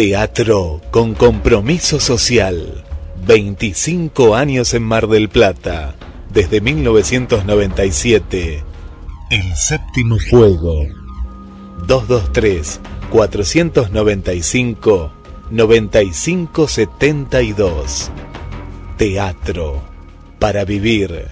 [0.00, 2.82] Teatro con compromiso social.
[3.26, 5.94] 25 años en Mar del Plata.
[6.32, 8.64] Desde 1997.
[9.30, 10.86] El séptimo fuego.
[11.86, 15.12] 223 495
[15.50, 18.10] 9572.
[18.96, 19.82] Teatro
[20.38, 21.26] para vivir,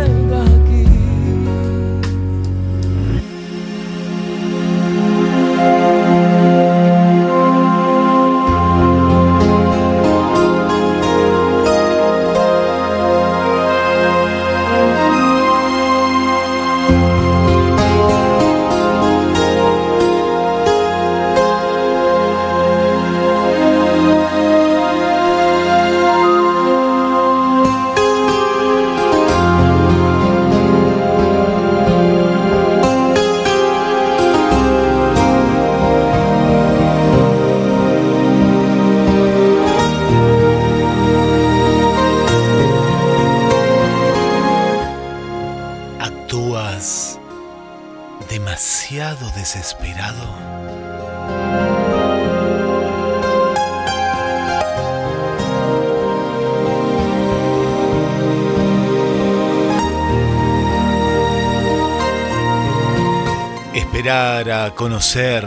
[64.10, 65.46] A conocer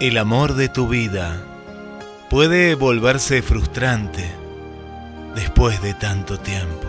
[0.00, 1.40] el amor de tu vida
[2.28, 4.28] puede volverse frustrante
[5.36, 6.88] después de tanto tiempo.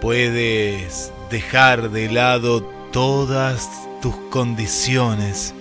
[0.00, 3.68] Puedes dejar de lado todas
[4.00, 5.52] tus condiciones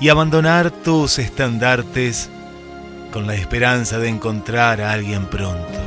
[0.00, 2.30] y abandonar tus estandartes
[3.10, 5.85] con la esperanza de encontrar a alguien pronto.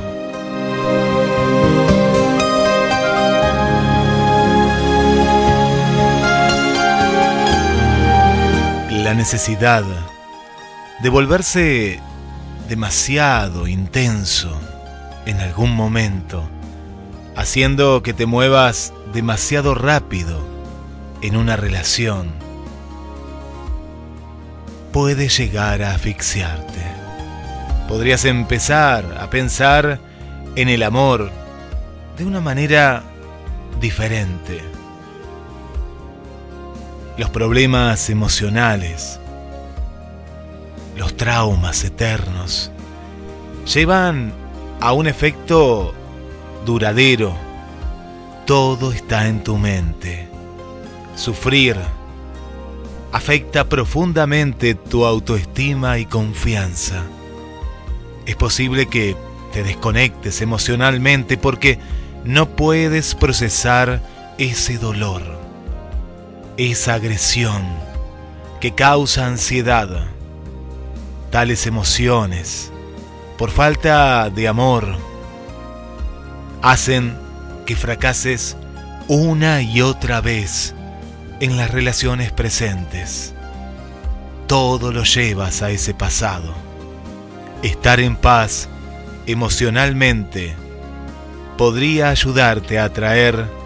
[9.10, 9.82] La necesidad
[11.02, 11.98] de volverse
[12.68, 14.56] demasiado intenso
[15.26, 16.48] en algún momento
[17.34, 20.38] haciendo que te muevas demasiado rápido
[21.22, 22.30] en una relación,
[24.92, 26.84] puede llegar a asfixiarte.
[27.88, 29.98] Podrías empezar a pensar
[30.54, 31.32] en el amor
[32.16, 33.02] de una manera
[33.80, 34.62] diferente.
[37.20, 39.20] Los problemas emocionales,
[40.96, 42.72] los traumas eternos,
[43.70, 44.32] llevan
[44.80, 45.92] a un efecto
[46.64, 47.34] duradero.
[48.46, 50.30] Todo está en tu mente.
[51.14, 51.76] Sufrir
[53.12, 57.02] afecta profundamente tu autoestima y confianza.
[58.24, 59.14] Es posible que
[59.52, 61.78] te desconectes emocionalmente porque
[62.24, 64.00] no puedes procesar
[64.38, 65.39] ese dolor,
[66.68, 67.64] esa agresión
[68.60, 69.88] que causa ansiedad.
[71.30, 72.70] Tales emociones,
[73.38, 74.86] por falta de amor,
[76.60, 77.16] hacen
[77.64, 78.58] que fracases
[79.08, 80.74] una y otra vez
[81.40, 83.32] en las relaciones presentes.
[84.46, 86.52] Todo lo llevas a ese pasado.
[87.62, 88.68] Estar en paz
[89.26, 90.54] emocionalmente
[91.56, 93.59] podría ayudarte a atraer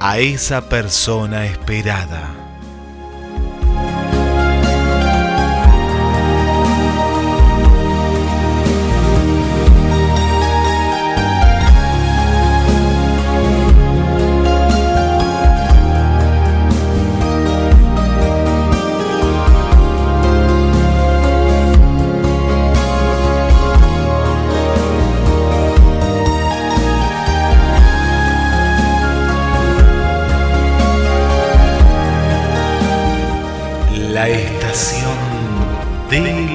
[0.00, 2.39] a esa persona esperada.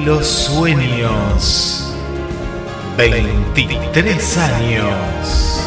[0.06, 1.92] los sueños.
[2.96, 5.60] 23 años.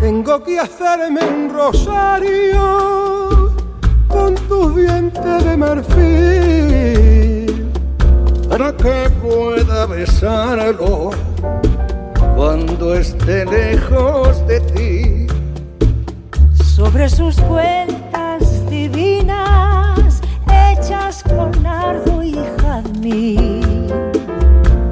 [0.00, 3.52] Tengo que hacerme un rosario
[4.06, 5.96] con tus dientes de marfil
[8.48, 11.10] para que pueda besarlo
[12.36, 14.97] cuando esté lejos de ti
[16.88, 20.22] sobre sus cuentas divinas
[20.72, 23.88] hechas con ardo y jazmín.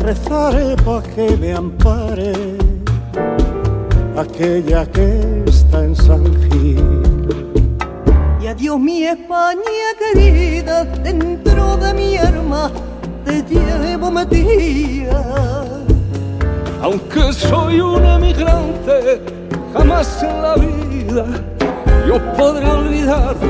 [0.00, 2.34] Rezaré para que me ampare
[4.14, 7.02] aquella que está en San Gil.
[8.42, 12.70] Y adiós mi España querida, dentro de mi alma
[13.24, 15.64] te llevo metida.
[16.82, 19.22] Aunque soy un emigrante,
[19.72, 21.45] jamás en la vida
[22.06, 23.46] yo podré olvidarte.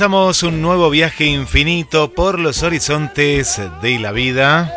[0.00, 4.72] Comenzamos un nuevo viaje infinito por los horizontes de la vida.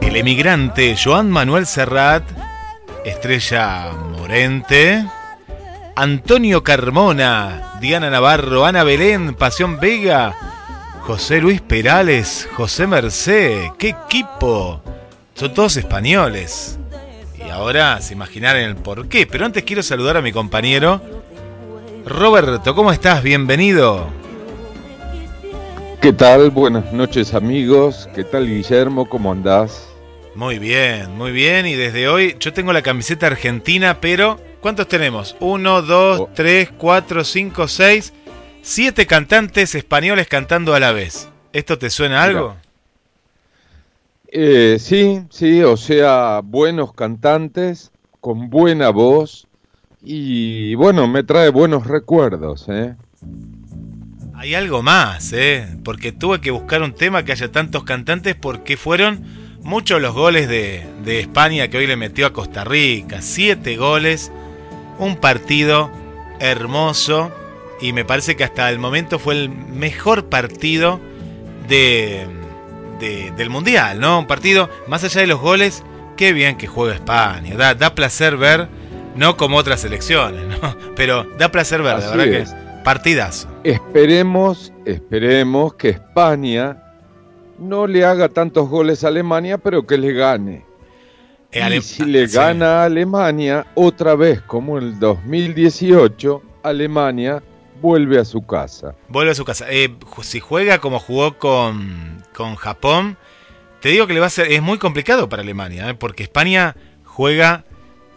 [0.00, 2.22] El emigrante Joan Manuel Serrat,
[3.04, 5.04] Estrella Morente,
[5.94, 10.34] Antonio Carmona, Diana Navarro, Ana Belén, Pasión Vega,
[11.02, 14.80] José Luis Perales, José Mercé, qué equipo.
[15.34, 16.78] Son todos españoles.
[17.36, 19.26] Y ahora se imaginarán el por qué.
[19.26, 21.23] Pero antes quiero saludar a mi compañero
[22.06, 22.74] Roberto.
[22.74, 23.22] ¿Cómo estás?
[23.22, 24.06] Bienvenido.
[26.00, 26.50] ¿Qué tal?
[26.50, 28.08] Buenas noches amigos.
[28.14, 29.08] ¿Qué tal Guillermo?
[29.08, 29.88] ¿Cómo andás?
[30.34, 31.66] Muy bien, muy bien.
[31.66, 35.36] Y desde hoy yo tengo la camiseta argentina, pero ¿cuántos tenemos?
[35.40, 36.28] Uno, dos, Oh.
[36.34, 38.12] tres, cuatro, cinco, seis,
[38.60, 41.28] siete cantantes españoles cantando a la vez.
[41.52, 42.56] ¿Esto te suena a algo?
[44.28, 49.46] Eh, sí, sí, o sea, buenos cantantes, con buena voz
[50.04, 52.94] y bueno, me trae buenos recuerdos, ¿eh?
[54.34, 55.66] Hay algo más, ¿eh?
[55.84, 59.22] Porque tuve que buscar un tema que haya tantos cantantes porque fueron
[59.62, 63.22] muchos los goles de, de España que hoy le metió a Costa Rica.
[63.22, 64.30] Siete goles,
[64.98, 65.90] un partido
[66.40, 67.30] hermoso
[67.80, 71.00] y me parece que hasta el momento fue el mejor partido
[71.68, 72.26] de,
[73.00, 74.18] de- del Mundial, ¿no?
[74.18, 75.82] Un partido, más allá de los goles,
[76.18, 77.56] qué bien que juega España.
[77.56, 78.68] Da, da placer ver,
[79.14, 80.76] no como otras selecciones, ¿no?
[80.96, 82.50] Pero da placer ver, Así verdad es.
[82.50, 83.48] que partidazo.
[83.64, 86.76] Esperemos, esperemos que España
[87.58, 90.64] no le haga tantos goles a Alemania, pero que le gane.
[91.50, 92.36] Eh, y si le sí.
[92.36, 97.42] gana a Alemania, otra vez como en el 2018, Alemania
[97.80, 98.94] vuelve a su casa.
[99.08, 99.66] Vuelve a su casa.
[99.70, 103.16] Eh, si juega como jugó con, con Japón,
[103.80, 104.50] te digo que le va a ser.
[104.52, 107.64] Es muy complicado para Alemania, eh, porque España juega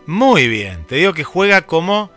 [0.08, 0.86] muy bien.
[0.88, 2.10] Te digo que juega como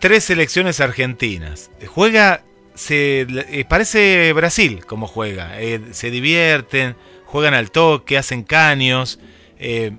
[0.00, 1.70] tres selecciones argentinas.
[1.86, 2.42] Juega.
[2.74, 5.60] Se, eh, parece Brasil como juega.
[5.60, 6.96] Eh, se divierten,
[7.26, 9.20] juegan al toque, hacen caños.
[9.58, 9.92] Eh,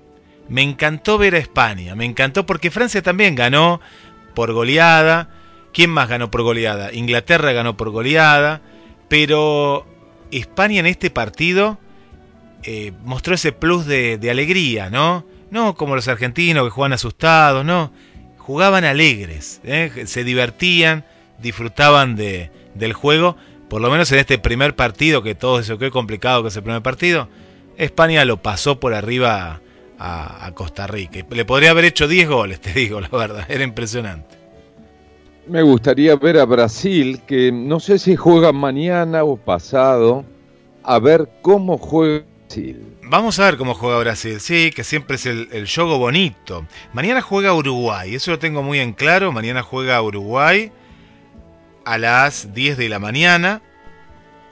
[0.50, 1.96] me encantó ver a España.
[1.96, 3.80] Me encantó porque Francia también ganó
[4.34, 5.30] por goleada.
[5.74, 6.92] ¿Quién más ganó por goleada?
[6.92, 8.62] Inglaterra ganó por goleada.
[9.08, 9.86] Pero
[10.32, 11.78] España en este partido
[13.04, 15.26] mostró ese plus de alegría, ¿no?
[15.52, 17.92] No como los argentinos que juegan asustados, no.
[18.38, 20.06] Jugaban alegres, ¿eh?
[20.06, 21.04] se divertían,
[21.40, 23.36] disfrutaban de, del juego.
[23.70, 26.64] Por lo menos en este primer partido, que todo eso qué complicado que es el
[26.64, 27.30] primer partido,
[27.78, 29.62] España lo pasó por arriba
[30.00, 31.20] a, a Costa Rica.
[31.30, 34.36] Le podría haber hecho 10 goles, te digo, la verdad, era impresionante.
[35.48, 40.24] Me gustaría ver a Brasil, que no sé si juega mañana o pasado,
[40.84, 42.24] a ver cómo juega
[43.04, 46.66] Vamos a ver cómo juega Brasil, sí, que siempre es el, el juego bonito.
[46.94, 49.32] Mañana juega Uruguay, eso lo tengo muy en claro.
[49.32, 50.72] Mañana juega Uruguay
[51.86, 53.62] a las 10 de la mañana.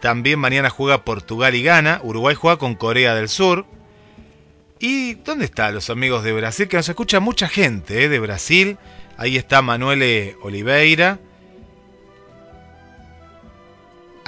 [0.01, 1.99] También mañana juega Portugal y gana.
[2.03, 3.65] Uruguay juega con Corea del Sur.
[4.79, 6.67] ¿Y dónde están los amigos de Brasil?
[6.67, 8.09] Que nos escucha mucha gente ¿eh?
[8.09, 8.77] de Brasil.
[9.17, 11.19] Ahí está Manuel Oliveira.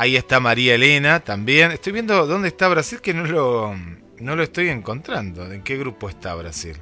[0.01, 1.69] Ahí está María Elena también.
[1.69, 3.75] Estoy viendo dónde está Brasil que no lo,
[4.17, 5.51] no lo estoy encontrando.
[5.51, 6.75] ¿En qué grupo está Brasil?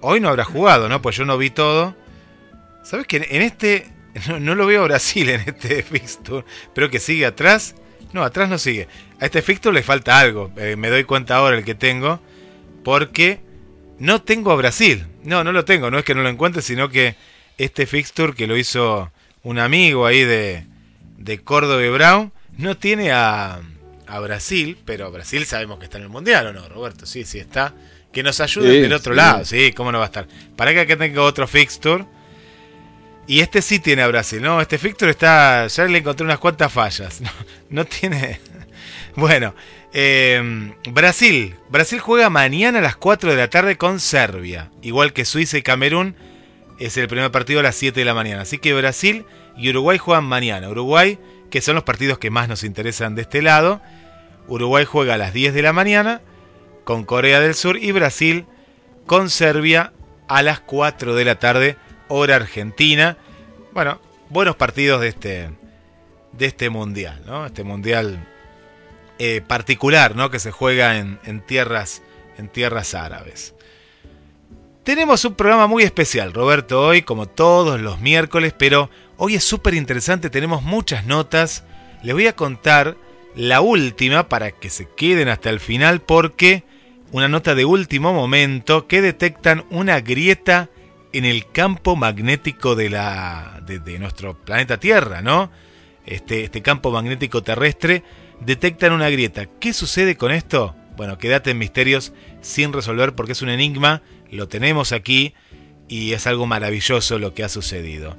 [0.00, 1.00] Hoy no habrá jugado, ¿no?
[1.00, 1.94] Pues yo no vi todo.
[2.82, 3.86] ¿Sabes que en este...
[4.40, 6.44] No, lo veo a Brasil en este fixture.
[6.74, 7.76] Pero que sigue atrás.
[8.12, 8.88] No, atrás no sigue.
[9.20, 10.50] A este fixture le falta algo.
[10.56, 12.18] Eh, me doy cuenta ahora el que tengo.
[12.82, 13.38] Porque
[14.00, 15.06] no tengo a Brasil.
[15.22, 15.88] No, no lo tengo.
[15.88, 17.14] No es que no lo encuentre, sino que
[17.58, 19.12] este fixture que lo hizo
[19.44, 20.66] un amigo ahí de,
[21.24, 23.60] de Córdoba y Brown no tiene a,
[24.06, 27.06] a, Brasil, pero Brasil sabemos que está en el Mundial, ¿o no, Roberto?
[27.06, 27.74] Sí, sí está.
[28.12, 30.28] Que nos ayude del otro lado, sí, ¿cómo no va a estar?
[30.54, 32.04] Para que acá tenga otro fixture.
[33.26, 34.60] Y este sí tiene a Brasil, ¿no?
[34.60, 35.66] Este fixture está.
[35.66, 37.20] Ya le encontré unas cuantas fallas.
[37.20, 37.30] No,
[37.70, 38.40] no tiene.
[39.16, 39.54] Bueno,
[39.92, 41.54] eh, Brasil.
[41.70, 44.70] Brasil juega mañana a las 4 de la tarde con Serbia.
[44.82, 46.16] Igual que Suiza y Camerún.
[46.80, 48.42] Es el primer partido a las 7 de la mañana.
[48.42, 49.24] Así que Brasil
[49.56, 50.68] y Uruguay juegan mañana.
[50.68, 51.18] Uruguay,
[51.50, 53.80] que son los partidos que más nos interesan de este lado.
[54.48, 56.20] Uruguay juega a las 10 de la mañana
[56.84, 58.46] con Corea del Sur y Brasil
[59.06, 59.92] con Serbia
[60.28, 61.76] a las 4 de la tarde,
[62.08, 63.16] hora argentina.
[63.72, 65.50] Bueno, buenos partidos de este,
[66.32, 67.46] de este mundial, ¿no?
[67.46, 68.26] Este mundial
[69.18, 70.30] eh, particular, ¿no?
[70.30, 72.02] Que se juega en, tierras,
[72.38, 73.54] en tierras árabes.
[74.82, 79.74] Tenemos un programa muy especial, Roberto, hoy, como todos los miércoles, pero hoy es súper
[79.74, 81.64] interesante, tenemos muchas notas.
[82.02, 82.96] Les voy a contar
[83.34, 86.64] la última para que se queden hasta el final, porque
[87.12, 90.70] una nota de último momento que detectan una grieta
[91.12, 95.50] en el campo magnético de, la, de, de nuestro planeta Tierra, ¿no?
[96.06, 98.02] Este, este campo magnético terrestre
[98.40, 99.46] detectan una grieta.
[99.60, 100.74] ¿Qué sucede con esto?
[100.96, 105.34] Bueno, quédate en misterios sin resolver porque es un enigma, lo tenemos aquí
[105.88, 108.16] y es algo maravilloso lo que ha sucedido.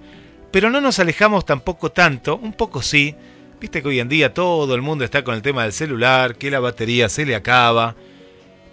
[0.55, 3.13] Pero no nos alejamos tampoco tanto, un poco sí.
[3.59, 6.49] Viste que hoy en día todo el mundo está con el tema del celular, que
[6.49, 7.97] la batería se le acaba,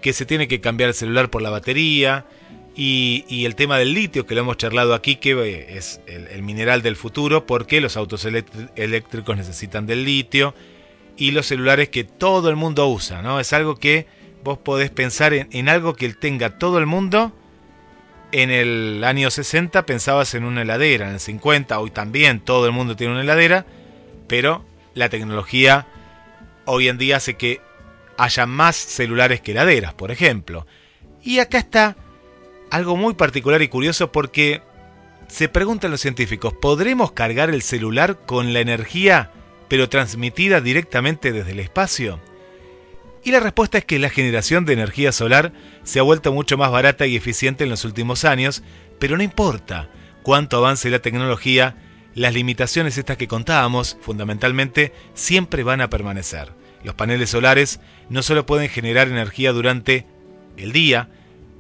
[0.01, 2.25] que se tiene que cambiar el celular por la batería,
[2.77, 6.83] y, el tema del litio, que lo hemos charlado aquí, que es el, el mineral
[6.83, 10.55] del futuro, porque los autos eléctricos necesitan del litio,
[11.17, 13.41] y los celulares que todo el mundo usa, ¿no?
[13.41, 14.07] Es algo que
[14.45, 17.33] vos podés pensar en, en, algo que tenga todo el mundo.
[18.33, 22.73] En el año 60 pensabas en una heladera, en el 50 hoy también todo el
[22.73, 23.67] mundo tiene una heladera,
[24.27, 25.87] pero la tecnología
[26.65, 27.61] hoy en día hace que
[28.17, 30.67] haya más celulares que heladeras, por ejemplo.
[31.23, 31.97] Y acá está
[32.71, 34.63] algo muy particular y curioso porque
[35.29, 39.31] se preguntan los científicos, ¿podremos cargar el celular con la energía
[39.69, 42.19] pero transmitida directamente desde el espacio?
[43.25, 45.53] Y la respuesta es que la generación de energía solar
[45.85, 48.63] se ha vuelto mucho más barata y eficiente en los últimos años,
[48.99, 49.89] pero no importa
[50.23, 51.77] cuánto avance la tecnología,
[52.15, 56.53] las limitaciones estas que contábamos, fundamentalmente, siempre van a permanecer.
[56.83, 60.05] Los paneles solares no solo pueden generar energía durante
[60.57, 61.09] el día,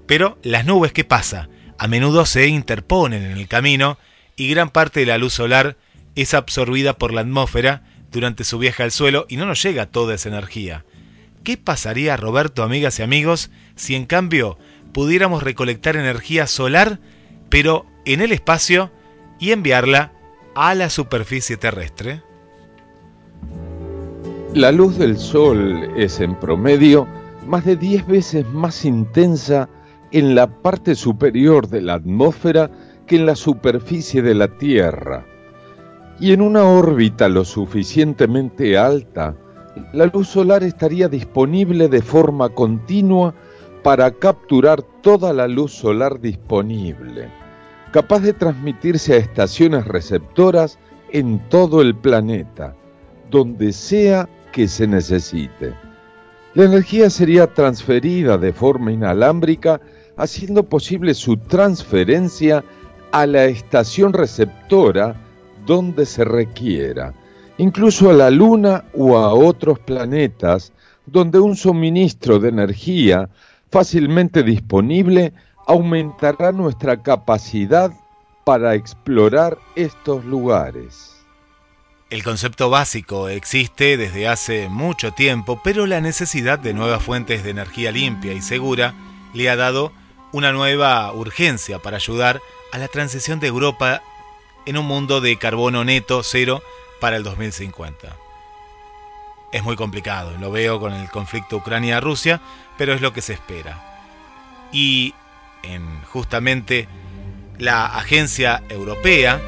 [0.06, 1.48] pero las nubes, ¿qué pasa?
[1.78, 3.98] A menudo se interponen en el camino
[4.34, 5.76] y gran parte de la luz solar
[6.16, 10.14] es absorbida por la atmósfera durante su viaje al suelo y no nos llega toda
[10.14, 10.84] esa energía.
[11.44, 14.58] ¿Qué pasaría, Roberto, amigas y amigos, si en cambio
[14.92, 17.00] pudiéramos recolectar energía solar,
[17.48, 18.92] pero en el espacio,
[19.40, 20.12] y enviarla
[20.54, 22.22] a la superficie terrestre?
[24.54, 27.08] La luz del Sol es en promedio
[27.44, 29.68] más de 10 veces más intensa
[30.12, 32.70] en la parte superior de la atmósfera
[33.06, 35.26] que en la superficie de la Tierra.
[36.20, 39.34] Y en una órbita lo suficientemente alta,
[39.92, 43.34] la luz solar estaría disponible de forma continua
[43.82, 47.28] para capturar toda la luz solar disponible,
[47.92, 50.78] capaz de transmitirse a estaciones receptoras
[51.10, 52.74] en todo el planeta,
[53.30, 55.74] donde sea que se necesite.
[56.54, 59.80] La energía sería transferida de forma inalámbrica,
[60.16, 62.62] haciendo posible su transferencia
[63.10, 65.16] a la estación receptora
[65.66, 67.14] donde se requiera
[67.62, 70.72] incluso a la Luna o a otros planetas,
[71.06, 73.28] donde un suministro de energía
[73.70, 75.32] fácilmente disponible
[75.68, 77.92] aumentará nuestra capacidad
[78.44, 81.24] para explorar estos lugares.
[82.10, 87.50] El concepto básico existe desde hace mucho tiempo, pero la necesidad de nuevas fuentes de
[87.50, 88.92] energía limpia y segura
[89.34, 89.92] le ha dado
[90.32, 92.40] una nueva urgencia para ayudar
[92.72, 94.02] a la transición de Europa
[94.66, 96.60] en un mundo de carbono neto cero
[97.02, 98.16] para el 2050.
[99.50, 102.40] Es muy complicado, lo veo con el conflicto Ucrania-Rusia,
[102.78, 103.82] pero es lo que se espera.
[104.70, 105.12] Y
[105.64, 106.86] en justamente
[107.58, 109.40] la Agencia Europea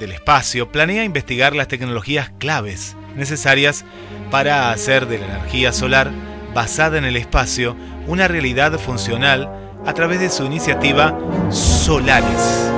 [0.00, 3.84] del Espacio planea investigar las tecnologías claves necesarias
[4.32, 6.10] para hacer de la energía solar
[6.52, 7.76] basada en el espacio
[8.08, 9.48] una realidad funcional
[9.86, 11.16] a través de su iniciativa
[11.50, 12.68] Solaris.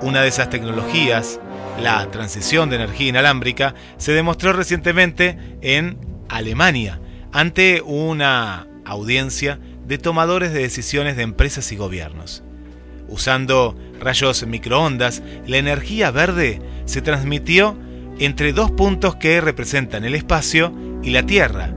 [0.00, 1.40] Una de esas tecnologías,
[1.80, 7.00] la transición de energía inalámbrica, se demostró recientemente en Alemania
[7.32, 12.42] ante una audiencia de tomadores de decisiones de empresas y gobiernos.
[13.08, 17.76] Usando rayos microondas, la energía verde se transmitió
[18.18, 21.74] entre dos puntos que representan el espacio y la Tierra,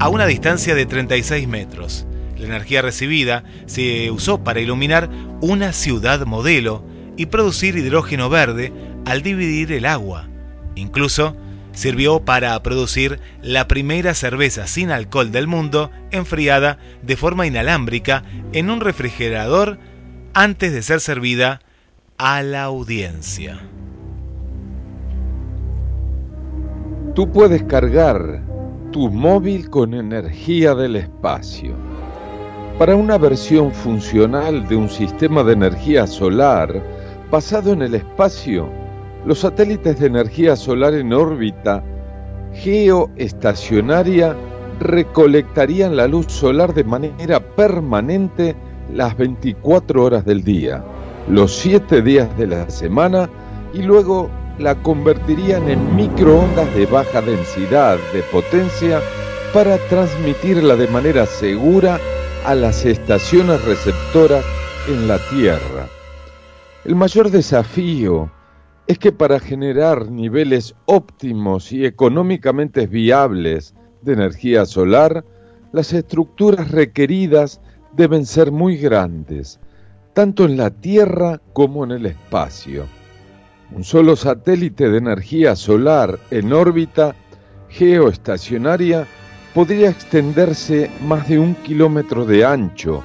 [0.00, 2.06] a una distancia de 36 metros.
[2.36, 5.08] La energía recibida se usó para iluminar
[5.40, 6.84] una ciudad modelo
[7.16, 8.72] y producir hidrógeno verde
[9.04, 10.28] al dividir el agua.
[10.74, 11.36] Incluso
[11.72, 18.70] sirvió para producir la primera cerveza sin alcohol del mundo enfriada de forma inalámbrica en
[18.70, 19.78] un refrigerador
[20.34, 21.60] antes de ser servida
[22.16, 23.60] a la audiencia.
[27.14, 28.42] Tú puedes cargar
[28.92, 31.74] tu móvil con energía del espacio.
[32.78, 36.82] Para una versión funcional de un sistema de energía solar
[37.30, 38.68] basado en el espacio,
[39.28, 41.84] los satélites de energía solar en órbita
[42.54, 44.34] geoestacionaria
[44.80, 48.56] recolectarían la luz solar de manera permanente
[48.90, 50.82] las 24 horas del día,
[51.28, 53.28] los 7 días de la semana
[53.74, 59.02] y luego la convertirían en microondas de baja densidad de potencia
[59.52, 62.00] para transmitirla de manera segura
[62.46, 64.42] a las estaciones receptoras
[64.88, 65.86] en la Tierra.
[66.86, 68.30] El mayor desafío
[68.88, 75.26] es que para generar niveles óptimos y económicamente viables de energía solar,
[75.72, 77.60] las estructuras requeridas
[77.94, 79.60] deben ser muy grandes,
[80.14, 82.86] tanto en la Tierra como en el espacio.
[83.72, 87.14] Un solo satélite de energía solar en órbita
[87.68, 89.06] geoestacionaria
[89.52, 93.04] podría extenderse más de un kilómetro de ancho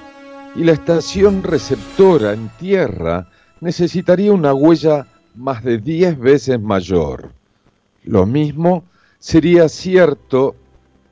[0.55, 3.27] y la estación receptora en Tierra
[3.59, 7.31] necesitaría una huella más de 10 veces mayor.
[8.03, 8.83] Lo mismo
[9.19, 10.55] sería cierto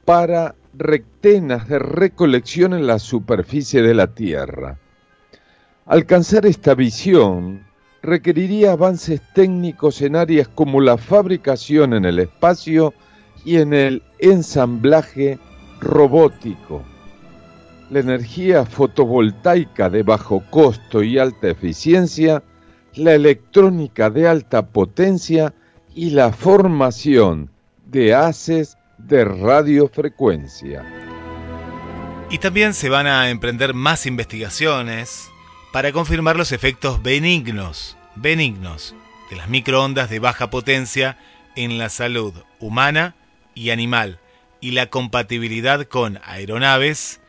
[0.05, 4.77] para rectenas de recolección en la superficie de la Tierra.
[5.85, 7.65] Alcanzar esta visión
[8.01, 12.93] requeriría avances técnicos en áreas como la fabricación en el espacio
[13.45, 15.39] y en el ensamblaje
[15.79, 16.83] robótico.
[17.89, 22.41] La energía fotovoltaica de bajo costo y alta eficiencia,
[22.95, 25.53] la electrónica de alta potencia
[25.93, 27.49] y la formación
[27.85, 30.85] de haces de radiofrecuencia.
[32.29, 35.29] Y también se van a emprender más investigaciones
[35.73, 38.95] para confirmar los efectos benignos, benignos
[39.29, 41.17] de las microondas de baja potencia
[41.55, 43.15] en la salud humana
[43.53, 44.19] y animal
[44.61, 47.19] y la compatibilidad con aeronaves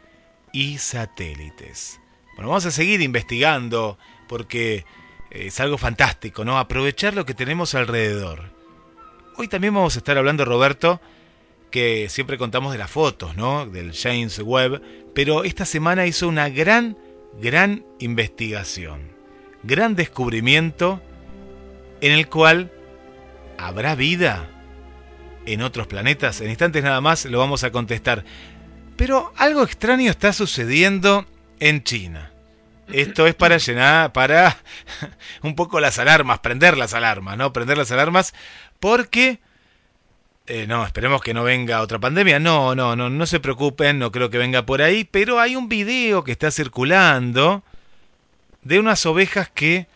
[0.52, 2.00] y satélites.
[2.36, 3.98] Bueno, vamos a seguir investigando
[4.28, 4.84] porque
[5.32, 6.58] es algo fantástico, ¿no?
[6.58, 8.50] Aprovechar lo que tenemos alrededor.
[9.36, 11.00] Hoy también vamos a estar hablando, Roberto,
[11.70, 13.64] que siempre contamos de las fotos, ¿no?
[13.66, 14.82] Del James Webb,
[15.14, 16.98] pero esta semana hizo una gran,
[17.40, 19.00] gran investigación,
[19.62, 21.00] gran descubrimiento
[22.02, 22.70] en el cual
[23.56, 24.50] habrá vida
[25.46, 26.42] en otros planetas.
[26.42, 28.24] En instantes nada más lo vamos a contestar.
[28.96, 31.24] Pero algo extraño está sucediendo
[31.58, 32.31] en China.
[32.88, 34.58] Esto es para llenar, para
[35.42, 37.52] un poco las alarmas, prender las alarmas, ¿no?
[37.52, 38.34] Prender las alarmas
[38.80, 39.40] porque
[40.46, 42.40] eh, no, esperemos que no venga otra pandemia.
[42.40, 45.68] No, no, no, no se preocupen, no creo que venga por ahí, pero hay un
[45.68, 47.62] video que está circulando
[48.62, 49.86] de unas ovejas que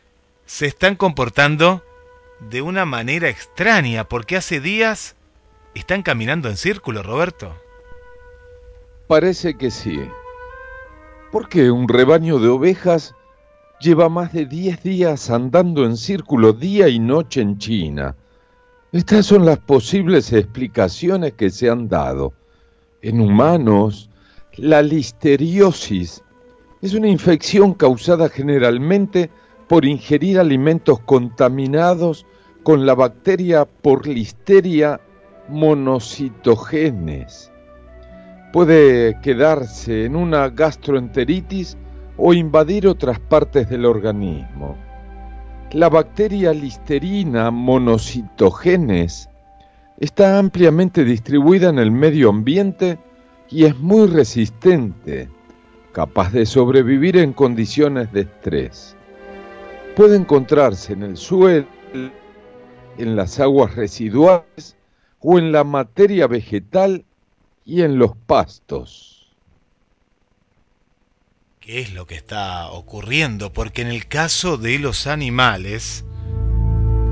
[0.47, 1.85] se están comportando
[2.41, 5.17] de una manera extraña, porque hace días
[5.75, 7.61] están caminando en círculo, Roberto.
[9.09, 10.01] Parece que sí.
[11.37, 13.15] Porque un rebaño de ovejas
[13.79, 18.17] lleva más de 10 días andando en círculo día y noche en China
[18.91, 22.33] estas son las posibles explicaciones que se han dado.
[23.03, 24.09] En humanos,
[24.57, 26.25] la listeriosis
[26.81, 29.29] es una infección causada generalmente
[29.69, 32.25] por ingerir alimentos contaminados
[32.63, 35.03] con la bacteria por listeria
[35.51, 37.53] monocitogenes.
[38.57, 41.77] Puede quedarse en una gastroenteritis
[42.17, 44.79] o invadir otras partes del organismo.
[45.73, 49.29] La bacteria listerina monocitogenes
[49.99, 52.99] está ampliamente distribuida en el medio ambiente
[53.51, 55.29] y es muy resistente,
[55.93, 58.97] capaz de sobrevivir en condiciones de estrés.
[59.95, 61.67] Puede encontrarse en el suelo,
[62.97, 64.79] en las aguas residuales
[65.21, 67.05] o en la materia vegetal
[67.67, 69.35] y en los pastos.
[71.59, 73.53] ¿Qué es lo que está ocurriendo?
[73.53, 76.05] Porque en el caso de los animales,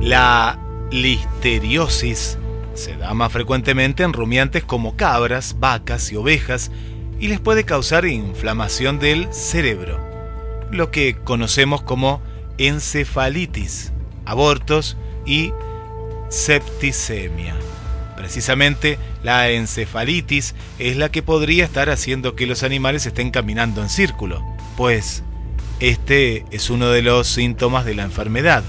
[0.01, 0.61] la
[0.93, 2.39] listeriosis
[2.75, 6.71] se da más frecuentemente en rumiantes como cabras, vacas y ovejas
[7.19, 9.99] y les puede causar inflamación del cerebro,
[10.71, 12.23] lo que conocemos como
[12.59, 13.93] encefalitis,
[14.25, 15.53] abortos y
[16.29, 17.57] septicemia.
[18.17, 23.89] Precisamente la encefalitis es la que podría estar haciendo que los animales estén caminando en
[23.89, 24.45] círculo,
[24.77, 25.25] pues
[25.81, 28.63] este es uno de los síntomas de la enfermedad.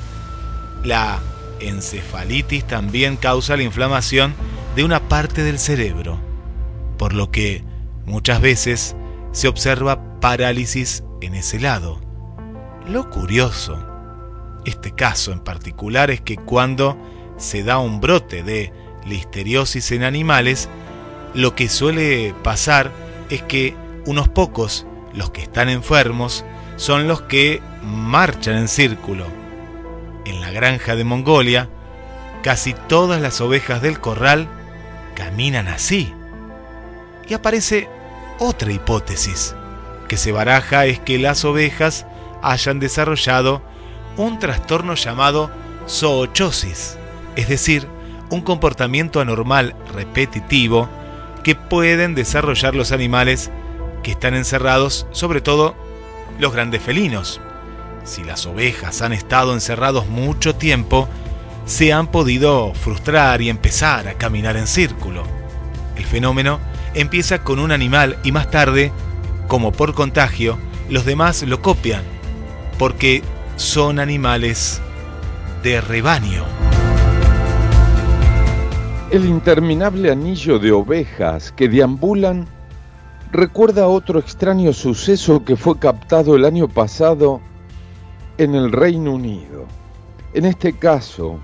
[0.84, 1.20] La
[1.60, 4.34] encefalitis también causa la inflamación
[4.78, 6.20] de una parte del cerebro,
[6.98, 7.64] por lo que
[8.06, 8.96] muchas veces
[9.34, 12.00] se observa parálisis en ese lado.
[12.88, 13.78] Lo curioso,
[14.64, 16.98] este caso en particular es que cuando
[17.38, 18.72] se da un brote de
[19.06, 20.70] listeriosis en animales,
[21.34, 22.92] lo que suele pasar
[23.30, 29.26] es que unos pocos, los que están enfermos, son los que marchan en círculo.
[30.26, 31.70] En la granja de Mongolia,
[32.44, 34.48] casi todas las ovejas del corral
[35.16, 36.14] caminan así.
[37.28, 37.90] Y aparece
[38.40, 39.56] otra hipótesis
[40.08, 42.06] que se baraja es que las ovejas
[42.42, 43.62] hayan desarrollado
[44.18, 45.52] un trastorno llamado
[45.88, 46.98] zoochosis,
[47.36, 47.88] es decir,
[48.30, 50.90] un comportamiento anormal repetitivo
[51.44, 53.52] que pueden desarrollar los animales
[54.04, 55.76] que están encerrados, sobre todo
[56.40, 57.40] los grandes felinos.
[58.04, 61.08] Si las ovejas han estado encerrados mucho tiempo,
[61.66, 65.24] se han podido frustrar y empezar a caminar en círculo.
[65.96, 66.60] El fenómeno
[66.94, 68.92] empieza con un animal y más tarde,
[69.48, 70.58] como por contagio,
[70.90, 72.04] los demás lo copian,
[72.78, 73.24] porque
[73.56, 74.82] son animales
[75.64, 76.75] de rebaño.
[79.16, 82.50] El interminable anillo de ovejas que deambulan
[83.32, 87.40] recuerda otro extraño suceso que fue captado el año pasado
[88.38, 89.68] en el Reino Unido.
[90.34, 91.40] En este caso,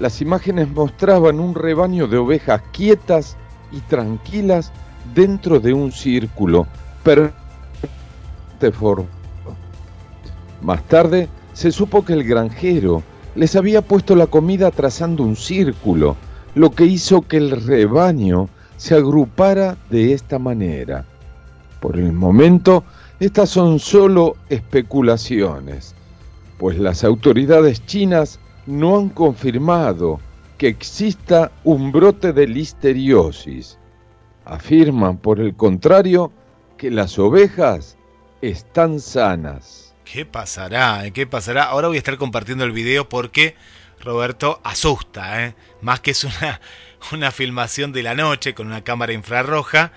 [0.00, 3.36] las imágenes mostraban un rebaño de ovejas quietas
[3.70, 4.72] y tranquilas
[5.14, 6.66] dentro de un círculo
[7.04, 7.36] perfecto.
[10.60, 13.04] Más tarde se supo que el granjero
[13.36, 16.16] les había puesto la comida trazando un círculo
[16.54, 21.04] lo que hizo que el rebaño se agrupara de esta manera.
[21.80, 22.84] Por el momento,
[23.20, 25.94] estas son solo especulaciones,
[26.58, 30.20] pues las autoridades chinas no han confirmado
[30.58, 33.78] que exista un brote de listeriosis.
[34.44, 36.32] Afirman, por el contrario,
[36.76, 37.96] que las ovejas
[38.42, 39.94] están sanas.
[40.04, 41.08] ¿Qué pasará?
[41.12, 41.64] ¿Qué pasará?
[41.64, 43.54] Ahora voy a estar compartiendo el video porque
[44.02, 45.54] Roberto asusta, ¿eh?
[45.80, 46.60] más que es una,
[47.12, 49.92] una filmación de la noche con una cámara infrarroja.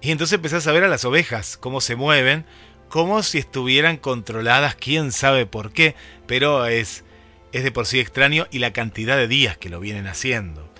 [0.00, 2.44] Y entonces empezás a ver a las ovejas, cómo se mueven,
[2.88, 5.94] como si estuvieran controladas, quién sabe por qué,
[6.26, 7.04] pero es,
[7.52, 10.72] es de por sí extraño y la cantidad de días que lo vienen haciendo.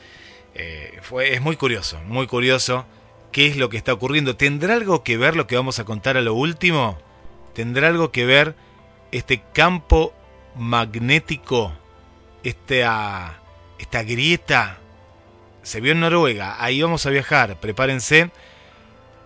[0.54, 2.86] Eh, fue, es muy curioso, muy curioso
[3.32, 4.36] qué es lo que está ocurriendo.
[4.36, 6.98] ¿Tendrá algo que ver lo que vamos a contar a lo último?
[7.54, 8.54] ¿Tendrá algo que ver
[9.10, 10.14] este campo
[10.54, 11.72] magnético
[12.42, 13.40] esta,
[14.04, 14.78] grieta
[15.62, 16.56] se vio en Noruega.
[16.62, 18.30] Ahí vamos a viajar, prepárense.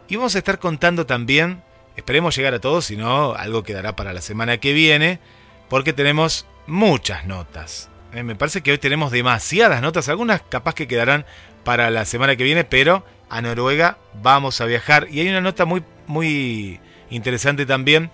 [0.09, 1.63] Y vamos a estar contando también,
[1.97, 5.21] esperemos llegar a todos, si no, algo quedará para la semana que viene,
[5.69, 7.89] porque tenemos muchas notas.
[8.13, 11.25] Eh, me parece que hoy tenemos demasiadas notas, algunas capaz que quedarán
[11.65, 15.09] para la semana que viene, pero a Noruega vamos a viajar.
[15.11, 18.11] Y hay una nota muy, muy interesante también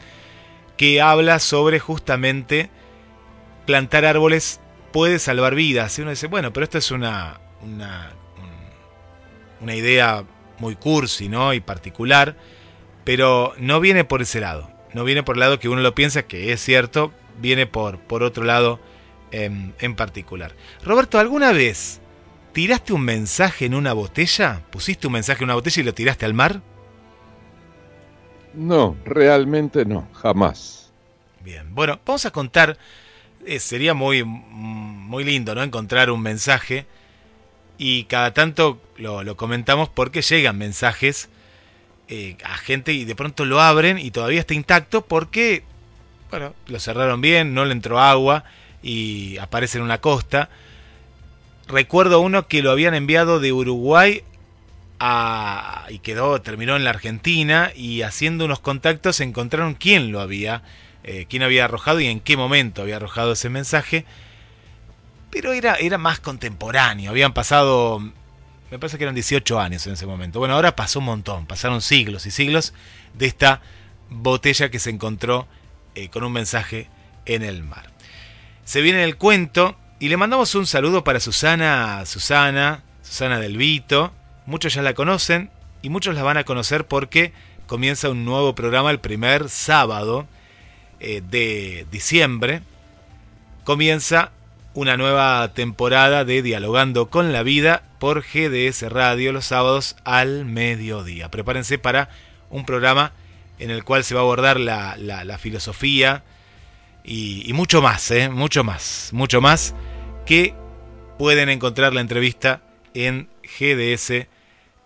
[0.77, 2.71] que habla sobre justamente
[3.67, 4.61] plantar árboles
[4.93, 5.99] puede salvar vidas.
[5.99, 8.13] Y uno dice, bueno, pero esto es una, una,
[9.61, 10.25] una idea
[10.59, 11.55] muy cursi ¿no?
[11.55, 12.37] y particular,
[13.05, 14.71] pero no viene por ese lado.
[14.93, 18.23] No viene por el lado que uno lo piensa, que es cierto, viene por, por
[18.23, 18.81] otro lado
[19.31, 20.55] en, en particular.
[20.83, 22.01] Roberto, ¿alguna vez
[22.53, 24.63] tiraste un mensaje en una botella?
[24.71, 26.63] ¿Pusiste un mensaje en una botella y lo tiraste al mar?
[28.55, 30.91] No, realmente no, jamás.
[31.45, 32.77] Bien, bueno, vamos a contar
[33.49, 35.63] eh, sería muy, muy lindo, ¿no?
[35.63, 36.85] Encontrar un mensaje.
[37.79, 41.31] Y cada tanto lo, comentamos porque llegan mensajes
[42.09, 45.63] eh, a gente y de pronto lo abren y todavía está intacto porque,
[46.31, 48.45] bueno, lo cerraron bien, no le entró agua
[48.83, 50.51] y aparece en una costa.
[51.69, 54.25] Recuerdo uno que lo habían enviado de Uruguay
[55.01, 60.63] a, y quedó, terminó en la Argentina y haciendo unos contactos encontraron quién lo había
[61.11, 64.05] eh, quién había arrojado y en qué momento había arrojado ese mensaje.
[65.31, 67.99] Pero era, era más contemporáneo, habían pasado,
[68.71, 70.39] me parece que eran 18 años en ese momento.
[70.39, 72.75] Bueno, ahora pasó un montón, pasaron siglos y siglos
[73.15, 73.63] de esta
[74.11, 75.49] botella que se encontró
[75.95, 76.91] eh, con un mensaje
[77.25, 77.91] en el mar.
[78.67, 84.13] Se viene el cuento y le mandamos un saludo para Susana, Susana, Susana del Vito.
[84.45, 87.33] Muchos ya la conocen y muchos la van a conocer porque
[87.67, 90.29] comienza un nuevo programa el primer sábado
[91.01, 92.63] de diciembre,
[93.65, 94.33] comienza
[94.75, 101.31] una nueva temporada de Dialogando con la Vida por GDS Radio los sábados al mediodía.
[101.31, 102.11] Prepárense para
[102.51, 103.13] un programa
[103.59, 106.23] en el cual se va a abordar la, filosofía
[107.05, 108.29] y, mucho más, ¿eh?
[108.29, 109.75] mucho más, mucho más
[110.27, 110.55] que
[111.19, 112.63] pueden encontrar la entrevista
[112.95, 114.29] en GDS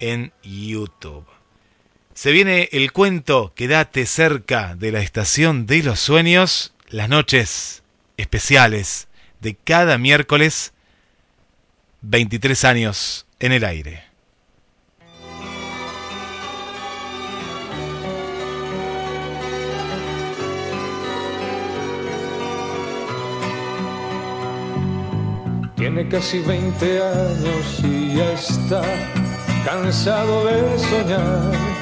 [0.00, 1.26] en YouTube.
[2.14, 7.82] Se viene el cuento Quédate cerca de la estación de los sueños, las noches
[8.18, 9.08] especiales
[9.40, 10.74] de cada miércoles,
[12.02, 14.04] 23 años en el aire.
[25.76, 28.82] Tiene casi 20 años y ya está
[29.64, 31.81] cansado de soñar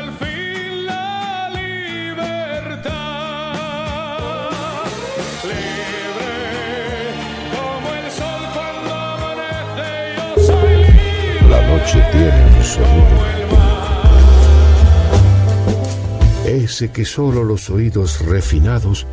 [16.89, 19.05] Que solo los oídos refinados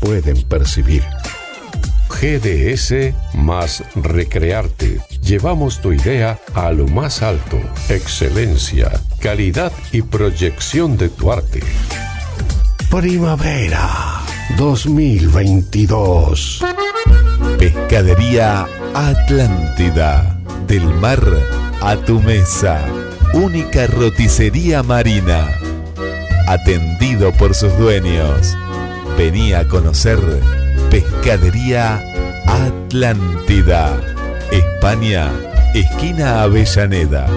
[0.00, 1.04] pueden percibir.
[2.08, 5.00] GDS más Recrearte.
[5.22, 7.60] Llevamos tu idea a lo más alto.
[7.88, 11.62] Excelencia, calidad y proyección de tu arte.
[12.90, 14.20] Primavera.
[14.56, 16.64] 2022.
[17.58, 20.40] Pescadería Atlántida.
[20.66, 21.22] Del mar
[21.80, 22.84] a tu mesa.
[23.34, 25.46] Única roticería marina.
[26.46, 28.56] Atendido por sus dueños.
[29.18, 30.18] Venía a conocer
[30.90, 32.02] Pescadería
[32.46, 34.00] Atlántida.
[34.50, 35.30] España,
[35.74, 37.28] esquina Avellaneda.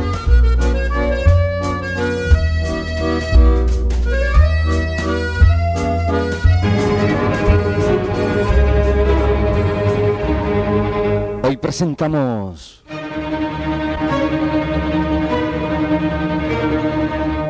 [11.44, 12.81] Hoy presentamos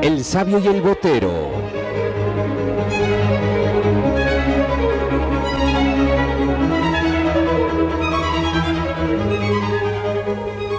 [0.02, 1.52] El sabio y el botero.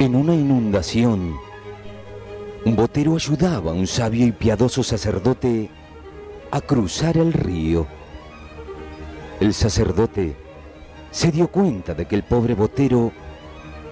[0.00, 1.36] En una inundación,
[2.64, 5.70] un botero ayudaba a un sabio y piadoso sacerdote
[6.50, 7.86] a cruzar el río.
[9.38, 10.34] El sacerdote
[11.12, 13.12] se dio cuenta de que el pobre botero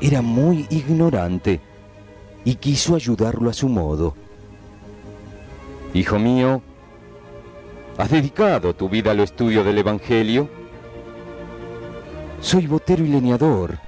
[0.00, 1.60] era muy ignorante
[2.44, 4.16] y quiso ayudarlo a su modo.
[5.92, 6.62] Hijo mío,
[7.98, 10.48] ¿has dedicado tu vida al estudio del Evangelio?
[12.40, 13.78] Soy botero y leñador.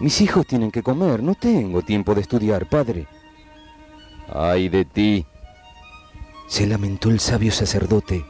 [0.00, 3.06] Mis hijos tienen que comer, no tengo tiempo de estudiar, padre.
[4.28, 5.24] Ay de ti,
[6.48, 8.22] se lamentó el sabio sacerdote.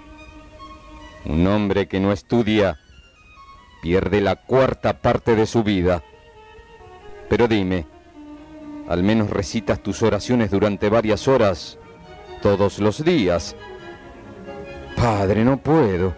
[1.25, 2.79] Un hombre que no estudia
[3.83, 6.05] pierde la cuarta parte de su vida.
[7.29, 7.85] Pero dime,
[8.89, 11.79] al menos recitas tus oraciones durante varias horas,
[12.43, 13.57] todos los días.
[14.97, 16.15] Padre, no puedo.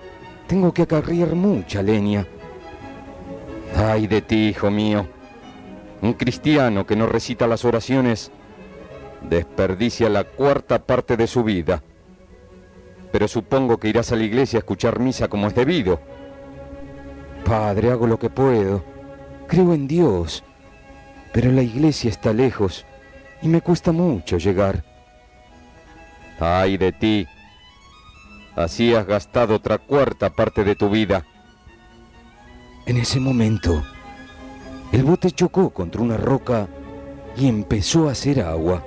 [0.49, 2.27] Tengo que acarrear mucha leña.
[3.77, 5.07] Ay de ti, hijo mío.
[6.03, 8.33] Un cristiano que no recita las oraciones
[9.29, 11.83] desperdicia la cuarta parte de su vida.
[13.13, 16.01] Pero supongo que irás a la iglesia a escuchar misa como es debido.
[17.45, 18.83] Padre, hago lo que puedo.
[19.47, 20.43] Creo en Dios.
[21.33, 22.85] Pero la iglesia está lejos
[23.41, 24.94] y me cuesta mucho llegar.
[26.41, 27.27] Ay de ti.
[28.57, 31.25] Así has gastado otra cuarta parte de tu vida.
[32.87, 33.83] En ese momento,
[34.93, 36.69] el bote chocó contra una roca
[37.37, 38.85] y empezó a hacer agua.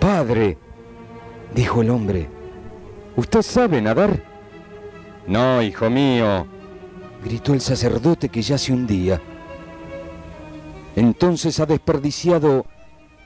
[0.00, 0.58] Padre,
[1.54, 2.28] dijo el hombre,
[3.16, 4.22] ¿usted sabe nadar?
[5.26, 6.46] No, hijo mío,
[7.22, 9.20] gritó el sacerdote que ya se hundía.
[10.96, 12.64] Entonces ha desperdiciado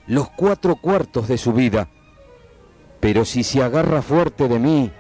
[0.07, 1.89] los cuatro cuartos de su vida.
[3.01, 4.91] Pero si se agarra fuerte de mí,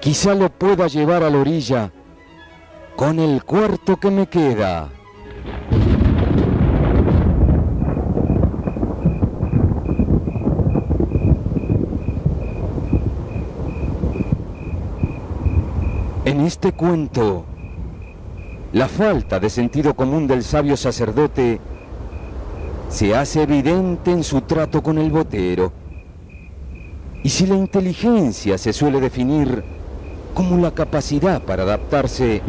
[0.00, 1.92] quizá lo pueda llevar a la orilla
[2.96, 4.88] con el cuarto que me queda.
[16.24, 17.44] En este cuento,
[18.72, 21.60] la falta de sentido común del sabio sacerdote
[22.88, 25.81] se hace evidente en su trato con el botero.
[27.24, 29.62] Y si la inteligencia se suele definir
[30.34, 32.42] como la capacidad para adaptarse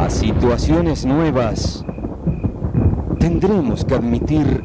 [0.00, 1.84] a situaciones nuevas,
[3.18, 4.64] tendremos que admitir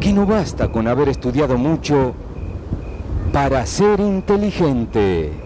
[0.00, 2.14] que no basta con haber estudiado mucho
[3.32, 5.45] para ser inteligente.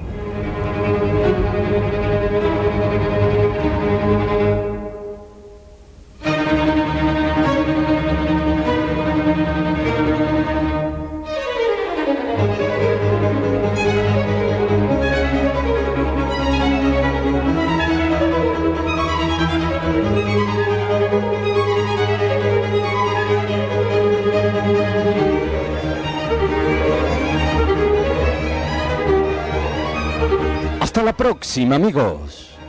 [31.31, 32.60] Próxima, amigos.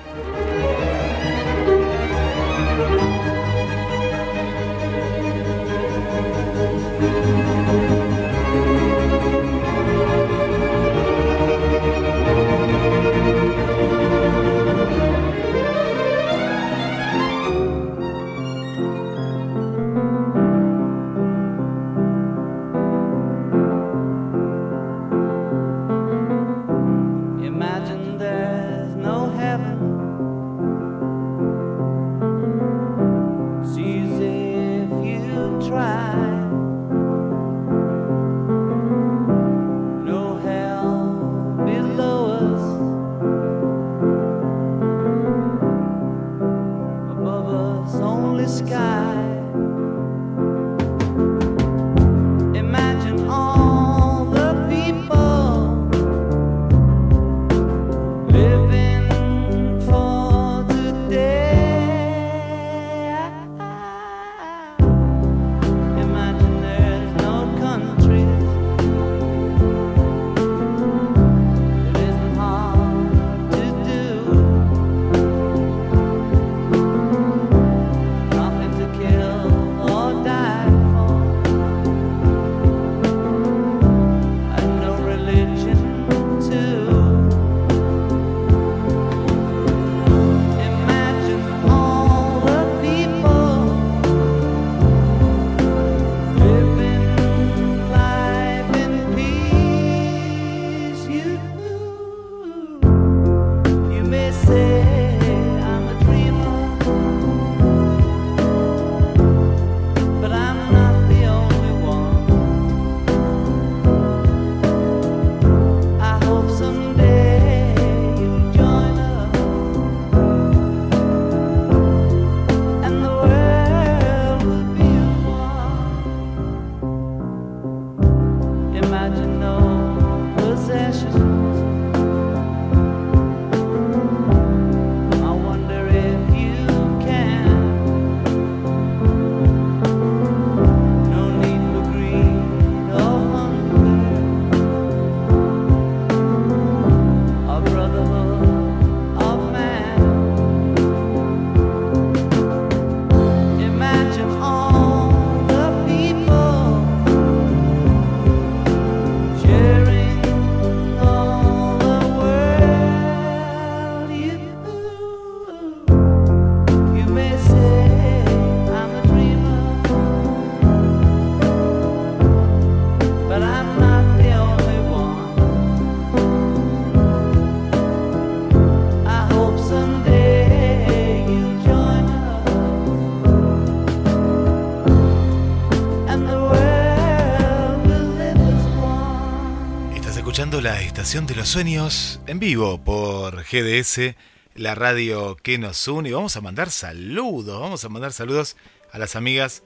[191.02, 194.16] De los Sueños en vivo por GDS,
[194.54, 196.14] la radio que nos une.
[196.14, 198.56] Vamos a mandar saludos, vamos a mandar saludos
[198.92, 199.64] a las amigas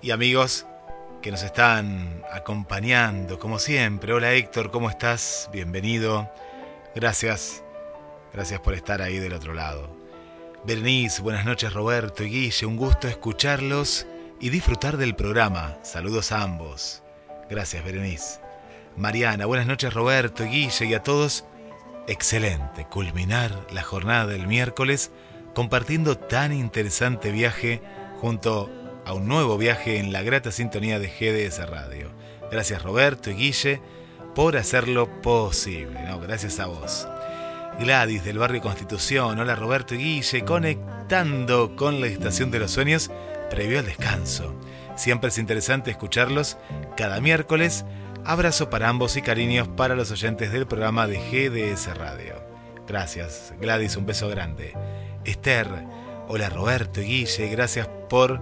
[0.00, 0.64] y amigos
[1.22, 4.12] que nos están acompañando, como siempre.
[4.12, 5.50] Hola Héctor, ¿cómo estás?
[5.52, 6.30] Bienvenido.
[6.94, 7.64] Gracias,
[8.32, 9.90] gracias por estar ahí del otro lado.
[10.64, 14.06] Bernice, buenas noches Roberto y Guille, un gusto escucharlos
[14.40, 15.78] y disfrutar del programa.
[15.82, 17.02] Saludos a ambos.
[17.50, 18.45] Gracias Berenice.
[18.96, 21.44] Mariana, buenas noches Roberto, Guille y a todos.
[22.08, 25.10] Excelente, culminar la jornada del miércoles
[25.54, 27.82] compartiendo tan interesante viaje
[28.20, 28.70] junto
[29.04, 32.10] a un nuevo viaje en la grata sintonía de GDS Radio.
[32.50, 33.82] Gracias Roberto y Guille
[34.34, 36.18] por hacerlo posible, ¿no?
[36.18, 37.06] Gracias a vos.
[37.78, 43.10] Gladys del barrio Constitución, hola Roberto y Guille, conectando con la Estación de los Sueños
[43.50, 44.58] previo al descanso.
[44.96, 46.56] Siempre es interesante escucharlos
[46.96, 47.84] cada miércoles
[48.28, 52.34] Abrazo para ambos y cariños para los oyentes del programa de GDS Radio.
[52.88, 54.72] Gracias, Gladys, un beso grande.
[55.24, 55.68] Esther,
[56.26, 58.40] hola Roberto y Guille, gracias por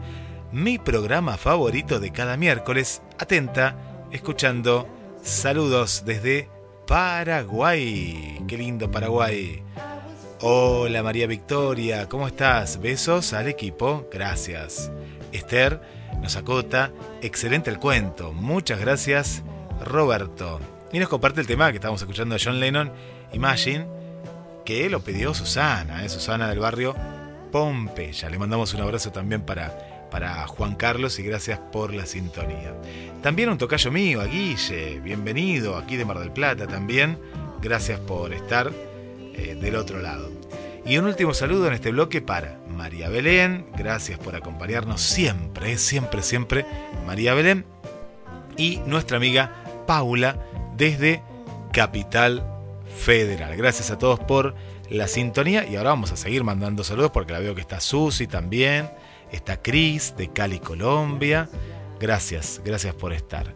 [0.51, 3.03] mi programa favorito de cada miércoles.
[3.19, 3.77] Atenta,
[4.11, 4.89] escuchando
[5.23, 6.49] saludos desde
[6.87, 8.43] Paraguay.
[8.49, 9.63] Qué lindo Paraguay.
[10.41, 12.81] Hola María Victoria, ¿cómo estás?
[12.81, 14.91] Besos al equipo, gracias.
[15.31, 15.83] Esther
[16.23, 19.43] nos acota, excelente el cuento, muchas gracias
[19.85, 20.61] Roberto.
[20.93, 22.93] Y nos comparte el tema que estamos escuchando de John Lennon,
[23.33, 23.87] Imagine,
[24.65, 26.09] que lo pidió Susana, ¿eh?
[26.09, 26.95] Susana del barrio
[27.53, 28.31] Pompeya.
[28.31, 32.75] Le mandamos un abrazo también para, para Juan Carlos y gracias por la sintonía.
[33.23, 37.19] También un tocayo mío, a Guille, bienvenido aquí de Mar del Plata también.
[37.61, 38.73] Gracias por estar
[39.35, 40.31] eh, del otro lado.
[40.87, 43.67] Y un último saludo en este bloque para María Belén.
[43.77, 45.79] Gracias por acompañarnos siempre, ¿eh?
[45.79, 46.67] siempre, siempre,
[47.07, 47.65] María Belén.
[48.57, 50.39] Y nuestra amiga Paula
[50.77, 51.23] desde
[51.73, 52.47] Capital
[52.97, 53.57] Federal.
[53.57, 54.55] Gracias a todos por
[54.91, 58.27] la sintonía y ahora vamos a seguir mandando saludos porque la veo que está Susi
[58.27, 58.91] también,
[59.33, 61.49] está Cris de Cali, Colombia.
[61.99, 63.55] Gracias, gracias por estar.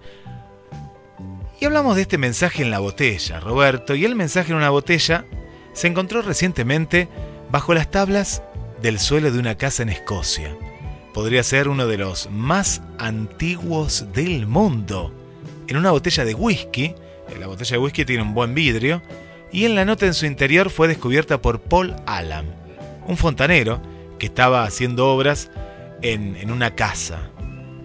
[1.60, 5.24] Y hablamos de este mensaje en la botella, Roberto, y el mensaje en una botella
[5.72, 7.08] se encontró recientemente
[7.50, 8.42] bajo las tablas
[8.80, 10.56] del suelo de una casa en Escocia.
[11.12, 15.12] Podría ser uno de los más antiguos del mundo
[15.68, 16.94] en una botella de whisky.
[17.38, 19.02] La botella de whisky tiene un buen vidrio.
[19.52, 22.46] Y en la nota en su interior fue descubierta por Paul Allen,
[23.06, 23.80] un fontanero
[24.18, 25.50] que estaba haciendo obras
[26.02, 27.30] en, en una casa.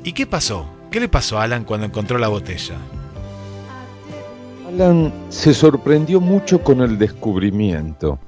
[0.03, 0.67] ¿Y qué pasó?
[0.91, 2.75] ¿Qué le pasó a Alan cuando encontró la botella?
[4.67, 8.19] Alan se sorprendió mucho con el descubrimiento,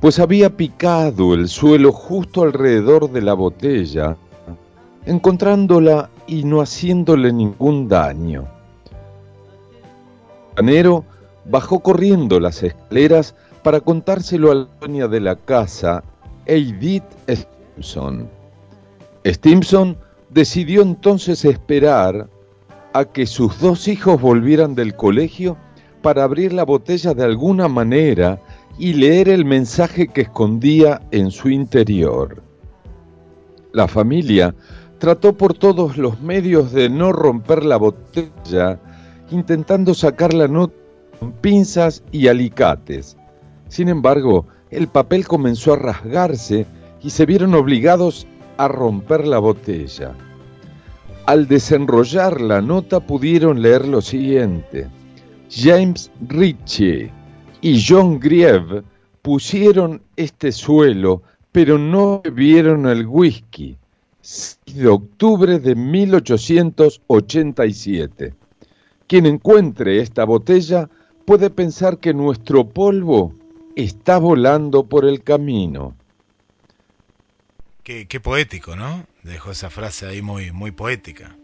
[0.00, 4.16] pues había picado el suelo justo alrededor de la botella,
[5.06, 8.57] encontrándola y no haciéndole ningún daño
[11.44, 16.02] bajó corriendo las escaleras para contárselo a la dueña de la casa,
[16.46, 18.28] Edith Stimson.
[19.24, 19.96] Stimson
[20.30, 22.28] decidió entonces esperar
[22.92, 25.56] a que sus dos hijos volvieran del colegio
[26.02, 28.40] para abrir la botella de alguna manera
[28.78, 32.42] y leer el mensaje que escondía en su interior.
[33.72, 34.54] La familia
[34.98, 38.80] trató por todos los medios de no romper la botella
[39.30, 40.74] intentando sacar la nota
[41.18, 43.16] con pinzas y alicates.
[43.68, 46.66] Sin embargo, el papel comenzó a rasgarse
[47.02, 48.26] y se vieron obligados
[48.56, 50.14] a romper la botella.
[51.26, 54.88] Al desenrollar la nota pudieron leer lo siguiente.
[55.50, 57.12] James Ritchie
[57.60, 58.82] y John Grieve
[59.22, 61.22] pusieron este suelo,
[61.52, 63.76] pero no bebieron el whisky.
[64.66, 68.34] de octubre de 1887.
[69.08, 70.88] Quien encuentre esta botella
[71.24, 73.34] puede pensar que nuestro polvo
[73.74, 75.94] está volando por el camino.
[77.82, 79.06] Qué, poético, ¿no?
[79.22, 81.34] Dejó esa frase ahí muy, muy poética.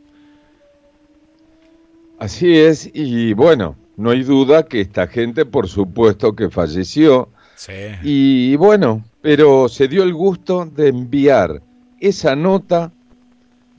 [2.19, 7.31] Así es, y bueno, no hay duda que esta gente, por supuesto, que falleció.
[7.57, 7.73] Sí.
[8.03, 11.63] Y bueno, pero se dio el gusto de enviar
[11.99, 12.93] esa nota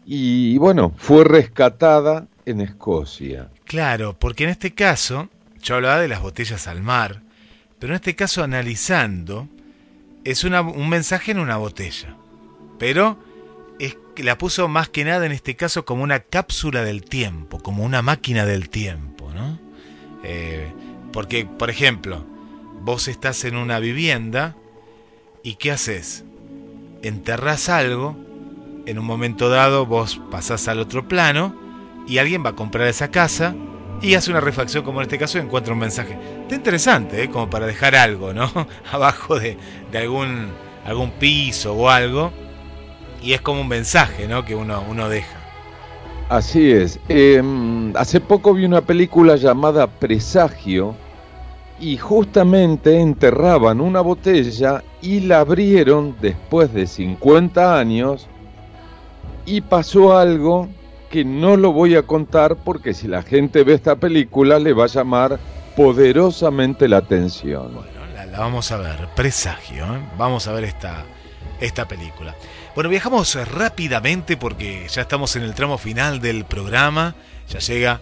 [0.05, 3.51] y bueno, fue rescatada en Escocia.
[3.65, 5.29] Claro, porque en este caso,
[5.61, 7.21] yo hablaba de las botellas al mar,
[7.79, 9.49] pero en este caso analizando,
[10.23, 12.15] es un mensaje en una botella.
[12.77, 13.17] Pero
[13.79, 17.83] es, la puso más que nada en este caso como una cápsula del tiempo, como
[17.83, 19.59] una máquina del tiempo, ¿no?
[20.23, 20.71] Eh,
[21.11, 22.23] porque, por ejemplo,
[22.81, 24.55] vos estás en una vivienda
[25.43, 26.23] y ¿qué haces?
[27.01, 28.15] Enterrás algo,
[28.85, 31.64] en un momento dado vos pasás al otro plano
[32.07, 33.55] y alguien va a comprar esa casa
[34.01, 36.17] y hace una refacción como en este caso y encuentra un mensaje.
[36.41, 37.29] Está interesante, ¿eh?
[37.29, 38.49] como para dejar algo, ¿no?
[38.91, 39.57] Abajo de,
[39.97, 40.49] algún,
[40.85, 42.31] algún piso o algo.
[43.21, 44.45] Y es como un mensaje, ¿no?
[44.45, 45.37] Que uno, uno deja.
[46.29, 46.99] Así es.
[47.07, 50.95] Em, hace poco vi una película llamada Presagio
[51.79, 58.27] y justamente enterraban una botella y la abrieron después de 50 años
[59.45, 60.67] y pasó algo
[61.09, 64.85] que no lo voy a contar porque si la gente ve esta película le va
[64.85, 65.39] a llamar
[65.75, 67.73] poderosamente la atención.
[67.73, 69.99] Bueno, la, vamos a ver, presagio, ¿eh?
[70.17, 71.05] vamos a ver esta,
[71.59, 72.35] esta película.
[72.73, 77.15] Bueno, viajamos rápidamente porque ya estamos en el tramo final del programa,
[77.47, 77.99] ya llega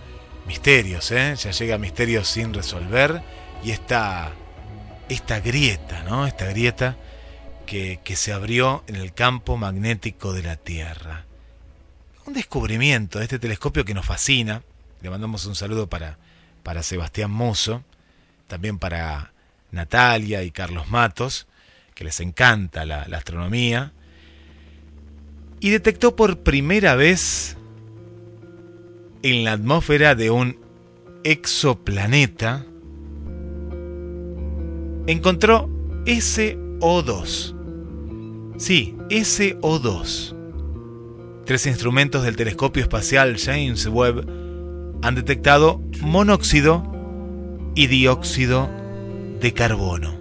[0.48, 1.36] Misterios, ¿eh?
[1.36, 3.22] ya llega Misterios sin resolver
[3.64, 4.32] y esta,
[5.10, 6.28] esta grieta, ¿no?
[6.28, 6.98] Esta grieta
[7.66, 11.26] que, que se abrió en el campo magnético de la Tierra
[12.26, 14.64] un descubrimiento de este telescopio que nos fascina.
[15.02, 16.18] Le mandamos un saludo para,
[16.64, 17.84] para Sebastián Mozo,
[18.48, 19.34] también para
[19.72, 21.48] Natalia y Carlos Matos,
[21.96, 23.92] que les encanta la, la astronomía.
[25.60, 27.58] Y detectó por primera vez
[29.22, 30.60] en la atmósfera de un
[31.24, 32.66] exoplaneta,
[35.08, 35.70] encontró
[36.06, 37.56] SO2.
[38.58, 40.43] Sí, SO2
[41.46, 44.28] tres instrumentos del telescopio espacial James Webb
[45.02, 46.84] han detectado monóxido
[47.76, 48.70] y dióxido
[49.40, 50.14] de carbono,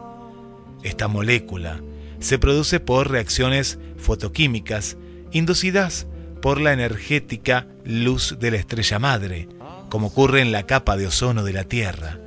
[0.82, 1.80] Esta molécula
[2.20, 4.98] se produce por reacciones fotoquímicas
[5.32, 6.08] inducidas
[6.42, 9.48] por la energética luz de la estrella madre,
[9.90, 12.20] como ocurre en la capa de ozono de la Tierra,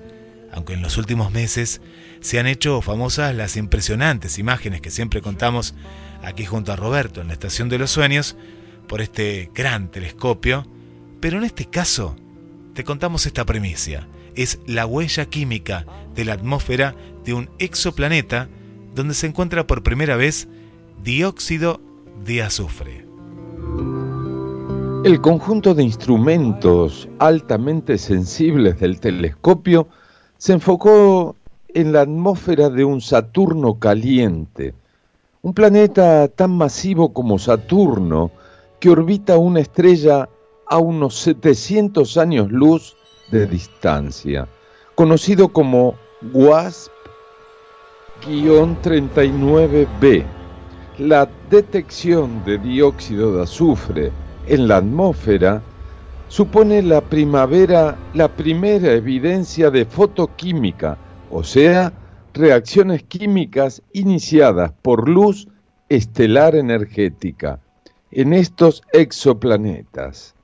[0.53, 1.81] aunque en los últimos meses
[2.21, 5.75] se han hecho famosas las impresionantes imágenes que siempre contamos
[6.23, 8.37] aquí junto a Roberto en la Estación de los Sueños
[8.89, 10.67] por este gran telescopio,
[11.21, 12.17] pero en este caso
[12.75, 18.49] te contamos esta premisa, es la huella química de la atmósfera de un exoplaneta
[18.95, 20.49] donde se encuentra por primera vez
[21.03, 21.81] dióxido
[22.25, 23.07] de azufre.
[25.03, 29.89] El conjunto de instrumentos altamente sensibles del telescopio
[30.37, 31.37] se enfocó
[31.69, 34.75] en la atmósfera de un Saturno caliente,
[35.43, 38.31] un planeta tan masivo como Saturno
[38.79, 40.29] que orbita una estrella
[40.67, 42.97] a unos 700 años luz
[43.31, 44.49] de distancia,
[44.95, 45.95] conocido como
[46.35, 47.00] WASP
[48.21, 50.25] 39b.
[50.99, 54.13] La detección de dióxido de azufre
[54.47, 55.63] en la atmósfera
[56.29, 60.99] supone la primavera, la primera evidencia de fotoquímica,
[61.31, 61.93] o sea,
[62.35, 65.49] reacciones químicas iniciadas por luz
[65.89, 67.61] estelar energética
[68.11, 70.35] en estos exoplanetas.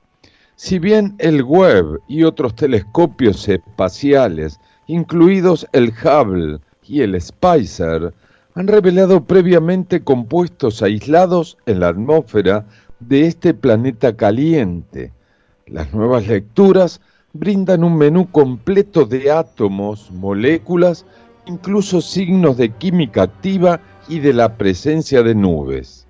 [0.55, 6.59] Si bien el Webb y otros telescopios espaciales, incluidos el Hubble
[6.89, 8.13] y el Spicer
[8.55, 12.65] han revelado previamente compuestos aislados en la atmósfera
[12.99, 15.11] de este planeta caliente.
[15.67, 17.01] Las nuevas lecturas
[17.33, 21.05] brindan un menú completo de átomos, moléculas,
[21.45, 26.07] incluso signos de química activa y de la presencia de nubes.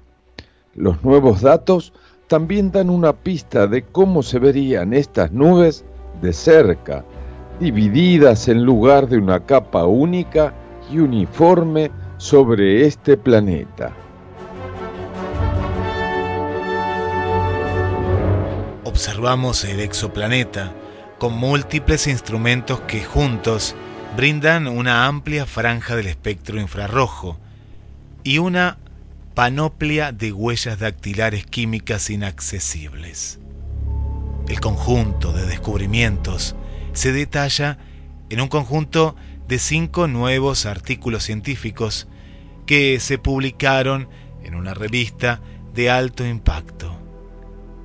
[0.76, 1.92] Los nuevos datos
[2.28, 5.84] también dan una pista de cómo se verían estas nubes
[6.22, 7.04] de cerca,
[7.60, 10.54] divididas en lugar de una capa única
[10.92, 13.94] y uniforme sobre este planeta.
[18.84, 20.74] Observamos el exoplaneta
[21.20, 23.76] con múltiples instrumentos que juntos
[24.16, 27.38] brindan una amplia franja del espectro infrarrojo
[28.24, 28.78] y una
[29.36, 33.40] panoplia de huellas dactilares químicas inaccesibles.
[34.48, 36.56] El conjunto de descubrimientos
[36.94, 37.78] se detalla
[38.30, 39.16] en un conjunto
[39.48, 42.08] de cinco nuevos artículos científicos
[42.66, 44.10] que se publicaron
[44.44, 45.42] en una revista
[45.74, 47.00] de alto impacto.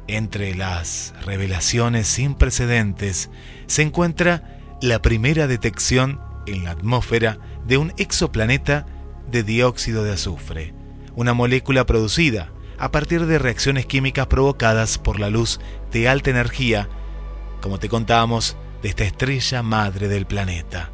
[0.09, 3.31] Entre las revelaciones sin precedentes
[3.67, 8.87] se encuentra la primera detección en la atmósfera de un exoplaneta
[9.31, 10.75] de dióxido de azufre,
[11.15, 15.61] una molécula producida a partir de reacciones químicas provocadas por la luz
[15.93, 16.89] de alta energía,
[17.61, 20.91] como te contábamos, de esta estrella madre del planeta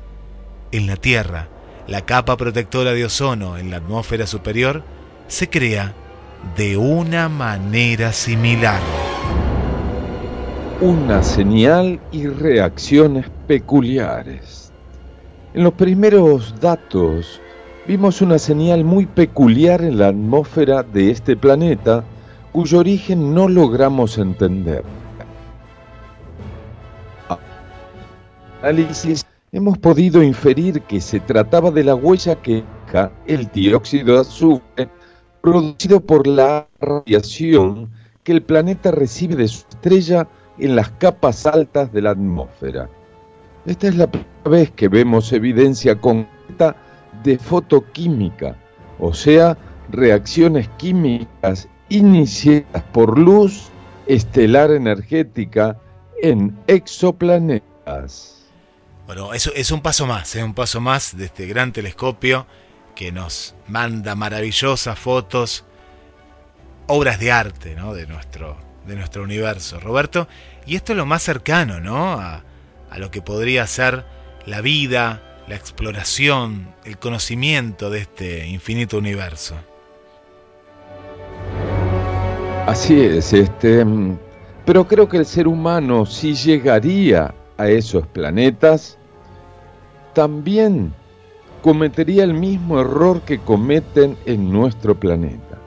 [0.72, 1.48] en la Tierra,
[1.86, 4.82] la capa protectora de ozono en la atmósfera superior
[5.26, 5.94] se crea
[6.56, 8.80] de una manera similar.
[10.80, 14.72] una señal y reacciones peculiares.
[15.52, 17.40] En los primeros datos
[17.86, 22.04] vimos una señal muy peculiar en la atmósfera de este planeta
[22.52, 24.84] cuyo origen no logramos entender.
[28.62, 34.20] Análisis hemos podido inferir que se trataba de la huella que deja el dióxido de
[34.20, 34.88] azufre
[35.40, 37.90] producido por la radiación
[38.22, 40.28] que el planeta recibe de su estrella
[40.58, 42.90] en las capas altas de la atmósfera.
[43.64, 46.76] Esta es la primera vez que vemos evidencia concreta
[47.22, 48.56] de fotoquímica,
[48.98, 49.56] o sea,
[49.90, 53.70] reacciones químicas iniciadas por luz
[54.06, 55.78] estelar energética
[56.22, 58.37] en exoplanetas.
[59.08, 62.46] Bueno, eso es un paso más, es un paso más de este gran telescopio
[62.94, 65.64] que nos manda maravillosas fotos,
[66.88, 67.94] obras de arte, ¿no?
[67.94, 70.28] De nuestro, de nuestro universo, Roberto.
[70.66, 72.20] Y esto es lo más cercano, ¿no?
[72.20, 72.44] A,
[72.90, 74.04] a lo que podría ser
[74.44, 79.54] la vida, la exploración, el conocimiento de este infinito universo.
[82.66, 84.18] Así es, este, mm,
[84.66, 88.97] pero creo que el ser humano si llegaría a esos planetas,
[90.18, 90.92] también
[91.62, 95.60] cometería el mismo error que cometen en nuestro planeta.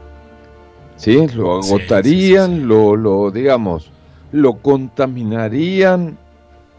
[0.98, 1.26] ¿Sí?
[1.30, 2.68] Lo agotarían, sí, sí, sí.
[2.68, 3.92] Lo, lo, digamos,
[4.34, 6.18] lo contaminarían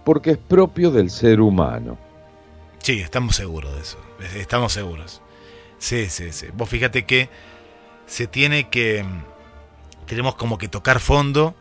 [0.04, 1.96] porque es propio del ser humano.
[2.76, 3.96] Sí, estamos seguros de eso.
[4.36, 5.22] Estamos seguros.
[5.78, 6.48] Sí, sí, sí.
[6.52, 7.30] Vos fíjate que
[8.04, 9.02] se tiene que.
[10.04, 11.54] Tenemos como que tocar fondo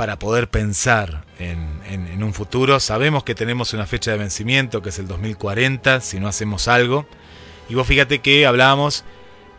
[0.00, 2.80] para poder pensar en, un futuro.
[2.80, 7.06] Sabemos que tenemos una fecha de vencimiento que es el 2040, si no hacemos algo.
[7.68, 9.04] Y vos fíjate que hablábamos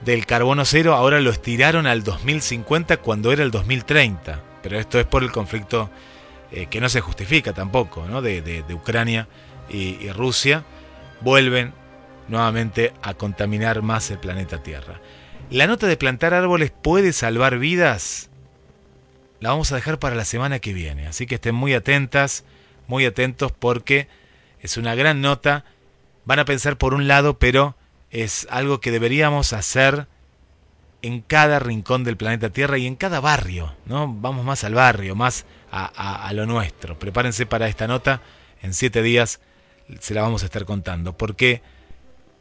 [0.03, 4.41] del carbono cero, ahora lo estiraron al 2050 cuando era el 2030.
[4.63, 5.91] Pero esto es por el conflicto
[6.51, 8.23] eh, que no se justifica tampoco, ¿no?
[8.23, 9.27] De, de- de Ucrania
[9.69, 10.63] y Rusia.
[11.21, 11.71] Vuelven
[12.29, 14.99] nuevamente a contaminar más el planeta Tierra.
[15.51, 18.30] La nota de plantar árboles puede salvar vidas.
[19.41, 21.07] La vamos a dejar para la semana que viene.
[21.07, 22.45] Así que estén muy atentas,
[22.87, 24.07] muy atentos porque
[24.61, 25.65] es una gran nota.
[26.25, 27.75] Van a pensar por un lado, pero
[28.11, 30.07] es algo que deberíamos hacer
[31.01, 34.07] en cada rincón del planeta Tierra y en cada barrio, ¿no?
[34.07, 36.99] Vamos más al barrio, más a, a- a lo nuestro.
[36.99, 38.21] Prepárense para esta nota.
[38.61, 39.39] En siete días
[39.99, 41.17] se la vamos a estar contando.
[41.17, 41.63] Porque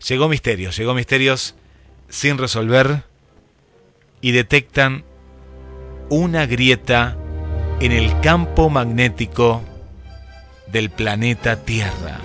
[0.07, 1.55] llegó Misterios, llegó Misterios
[2.11, 3.05] sin resolver
[4.21, 5.05] y detectan
[6.11, 7.17] una grieta
[7.81, 9.63] en el campo magnético
[10.67, 12.19] del planeta Tierra.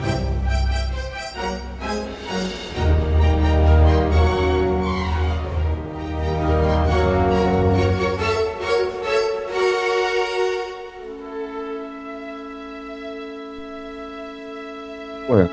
[15.27, 15.49] Bueno,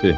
[0.00, 0.12] sí.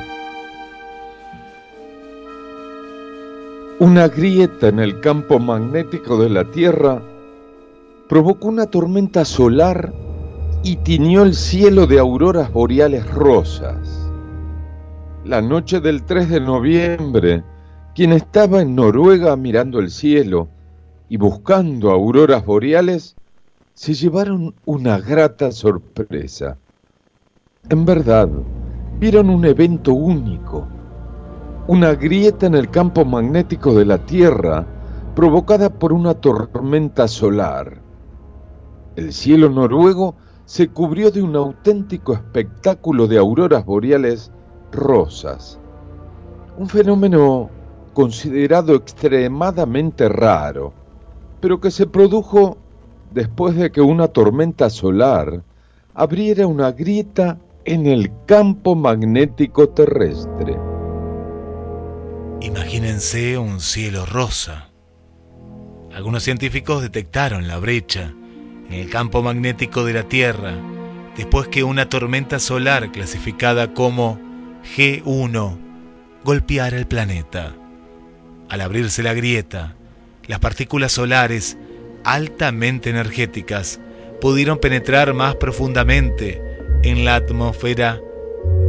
[3.81, 7.01] Una grieta en el campo magnético de la Tierra
[8.11, 9.95] provocó una tormenta solar
[10.63, 14.07] y tiñó el cielo de auroras boreales rosas.
[15.25, 17.43] La noche del 3 de noviembre,
[17.95, 20.49] quien estaba en Noruega mirando el cielo
[21.09, 23.17] y buscando auroras boreales,
[23.73, 26.59] se llevaron una grata sorpresa.
[27.71, 28.29] En verdad,
[28.99, 30.69] vieron un evento único,
[31.71, 34.67] una grieta en el campo magnético de la Tierra
[35.15, 37.81] provocada por una tormenta solar.
[38.97, 40.17] El cielo noruego
[40.47, 44.33] se cubrió de un auténtico espectáculo de auroras boreales
[44.73, 45.61] rosas,
[46.59, 47.51] un fenómeno
[47.95, 50.73] considerado extremadamente raro,
[51.39, 52.57] pero que se produjo
[53.13, 55.45] después de que una tormenta solar
[55.95, 60.59] abriera una grieta en el campo magnético terrestre.
[62.43, 64.71] Imagínense un cielo rosa.
[65.93, 68.15] Algunos científicos detectaron la brecha
[68.67, 70.55] en el campo magnético de la Tierra
[71.19, 74.19] después que una tormenta solar clasificada como
[74.75, 75.59] G1
[76.25, 77.55] golpeara el planeta.
[78.49, 79.77] Al abrirse la grieta,
[80.27, 81.59] las partículas solares
[82.05, 83.81] altamente energéticas
[84.19, 86.41] pudieron penetrar más profundamente
[86.85, 88.01] en la atmósfera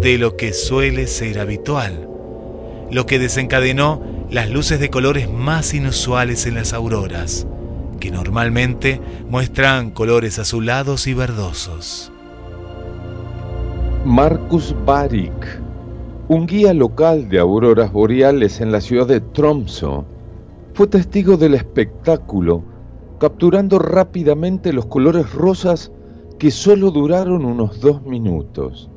[0.02, 2.11] de lo que suele ser habitual
[2.92, 7.48] lo que desencadenó las luces de colores más inusuales en las auroras,
[8.00, 12.12] que normalmente muestran colores azulados y verdosos.
[14.06, 15.62] Marcus Barik,
[16.28, 20.04] un guía local de auroras boreales en la ciudad de Tromsø,
[20.74, 22.64] fue testigo del espectáculo,
[23.20, 25.92] capturando rápidamente los colores rosas
[26.40, 28.90] que solo duraron unos dos minutos.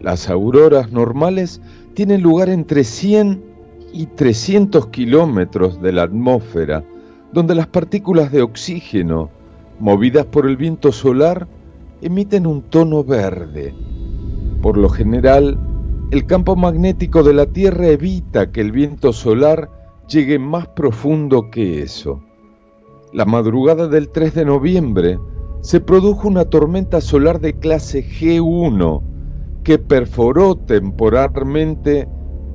[0.00, 1.60] Las auroras normales
[1.96, 3.42] tienen lugar entre 100
[3.90, 6.84] y 300 kilómetros de la atmósfera,
[7.32, 9.30] donde las partículas de oxígeno,
[9.80, 11.48] movidas por el viento solar,
[12.02, 13.74] emiten un tono verde.
[14.60, 15.58] Por lo general,
[16.10, 19.70] el campo magnético de la Tierra evita que el viento solar
[20.06, 22.20] llegue más profundo que eso.
[23.14, 25.18] La madrugada del 3 de noviembre
[25.62, 29.15] se produjo una tormenta solar de clase G1
[29.66, 32.06] que perforó temporalmente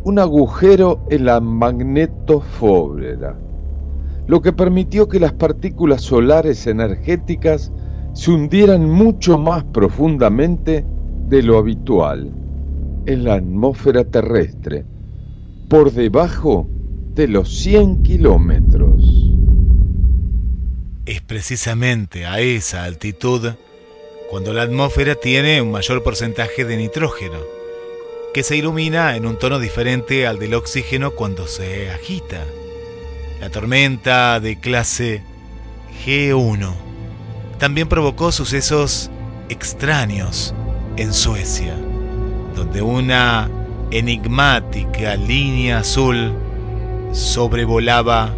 [0.05, 3.38] un agujero en la magnetofóbera,
[4.28, 7.70] lo que permitió que las partículas solares energéticas
[8.14, 10.86] se hundieran mucho más profundamente
[11.28, 12.32] de lo habitual
[13.05, 14.86] en la atmósfera terrestre,
[15.68, 16.70] por debajo
[17.14, 19.03] de los 100 kilómetros.
[21.05, 23.49] Es precisamente a esa altitud
[24.32, 27.39] cuando la atmósfera tiene un mayor porcentaje de nitrógeno,
[28.34, 32.45] que se ilumina en un tono diferente al del oxígeno cuando se agita.
[33.41, 35.21] La tormenta de clase
[36.05, 36.73] G1
[37.59, 39.11] también provocó sucesos
[39.49, 40.55] extraños
[40.95, 41.75] en Suecia,
[42.55, 43.51] donde una
[43.91, 46.34] enigmática línea azul
[47.11, 48.34] sobrevolaba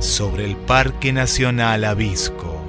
[0.00, 2.59] sobre el Parque Nacional Avisco.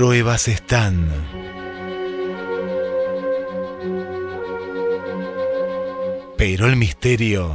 [0.00, 1.10] Pruebas están.
[6.38, 7.54] Pero el misterio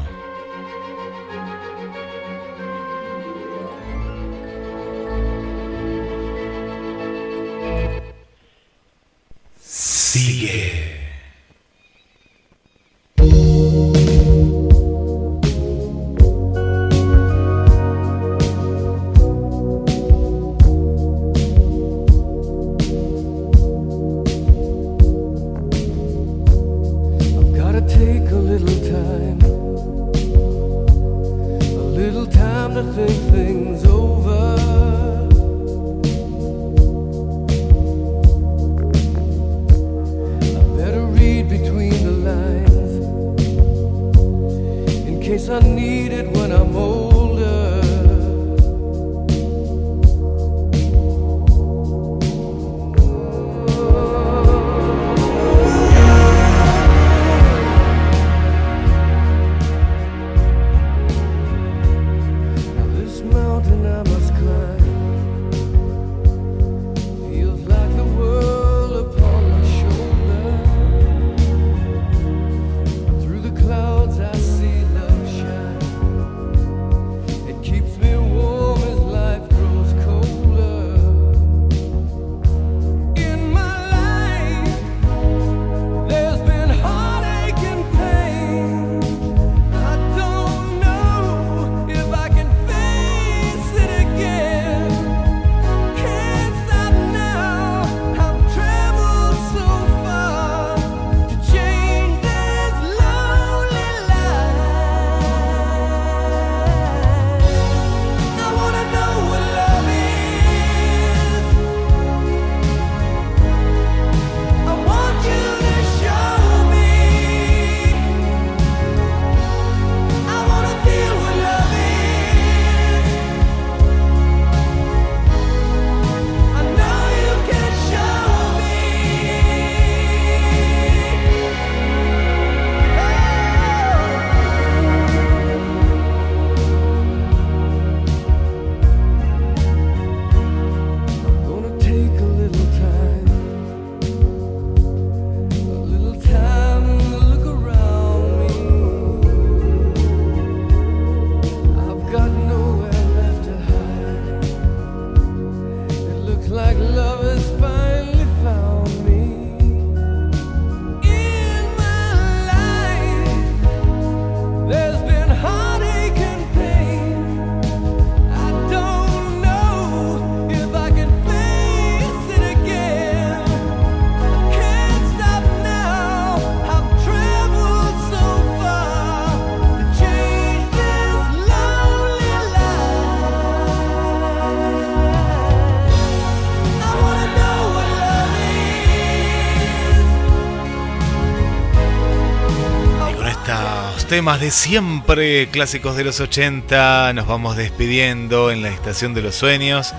[194.08, 197.14] temas de siempre, clásicos de los 80.
[197.14, 199.94] Nos vamos despidiendo en la Estación de los Sueños.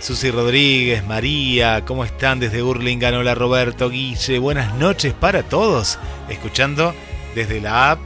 [0.00, 3.14] Susi Rodríguez, María, ¿cómo están desde Hurlingham?
[3.14, 5.98] Hola Roberto, Guille, buenas noches para todos.
[6.28, 6.94] Escuchando
[7.34, 8.00] desde la app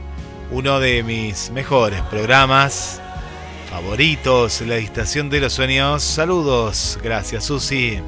[0.51, 2.99] uno de mis mejores programas
[3.69, 6.01] favoritos, la Estación de los Sueños.
[6.01, 7.99] Saludos, gracias Susi.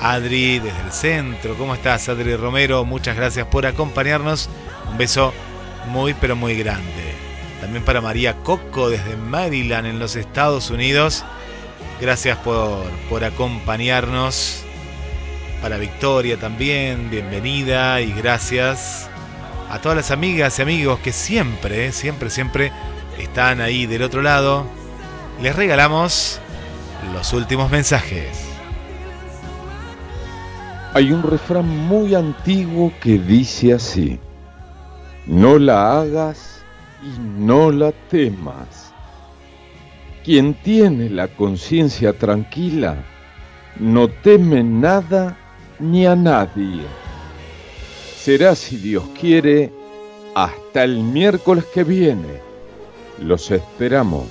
[0.00, 2.84] Adri desde el centro, ¿cómo estás Adri Romero?
[2.84, 4.50] Muchas gracias por acompañarnos.
[4.90, 5.32] Un beso
[5.86, 7.14] muy pero muy grande.
[7.60, 11.24] También para María Coco desde Maryland en los Estados Unidos.
[12.00, 14.62] Gracias por, por acompañarnos.
[15.62, 19.08] Para Victoria también, bienvenida y gracias
[19.70, 22.72] a todas las amigas y amigos que siempre, siempre, siempre
[23.18, 24.66] están ahí del otro lado.
[25.40, 26.38] Les regalamos
[27.12, 28.44] los últimos mensajes.
[30.94, 34.20] Hay un refrán muy antiguo que dice así,
[35.26, 36.62] no la hagas
[37.02, 38.92] y no la temas.
[40.24, 42.96] Quien tiene la conciencia tranquila
[43.78, 45.36] no teme nada
[45.78, 46.82] ni a nadie.
[48.16, 49.70] Será, si Dios quiere,
[50.34, 52.40] hasta el miércoles que viene.
[53.20, 54.28] Los esperamos.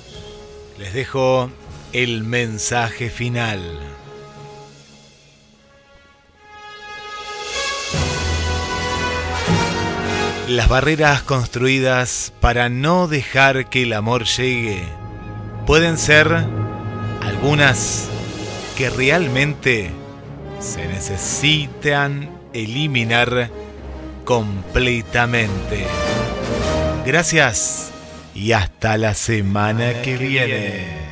[0.80, 1.50] Les dejo
[1.94, 3.62] el mensaje final.
[10.48, 14.84] Las barreras construidas para no dejar que el amor llegue
[15.66, 16.46] pueden ser
[17.22, 18.10] algunas
[18.78, 19.92] que realmente
[20.60, 23.50] se necesitan eliminar
[24.26, 25.86] completamente.
[27.06, 27.92] Gracias
[28.36, 31.03] y hasta la semana que viene.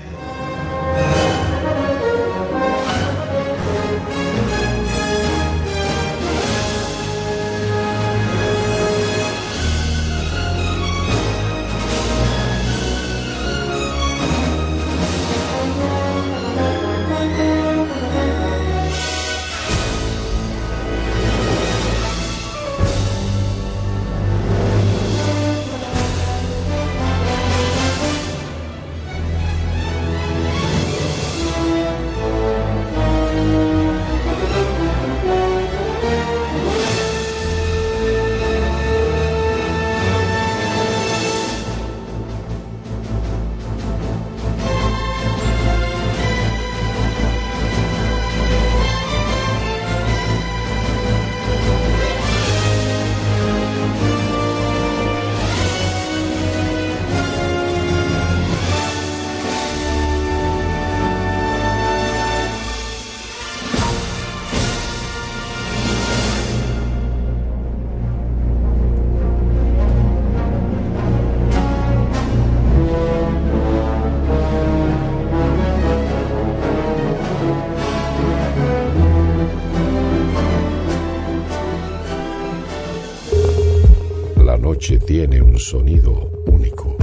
[85.71, 86.97] Sonido único.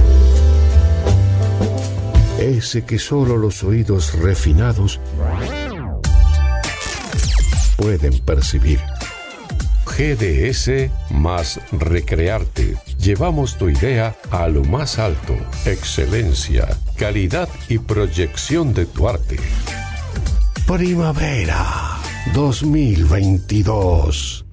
[2.39, 4.99] Ese que solo los oídos refinados
[7.77, 8.79] pueden percibir.
[9.85, 12.77] GDS más Recrearte.
[12.99, 15.33] Llevamos tu idea a lo más alto.
[15.65, 19.37] Excelencia, calidad y proyección de tu arte.
[20.67, 21.97] Primavera
[22.35, 24.45] 2022.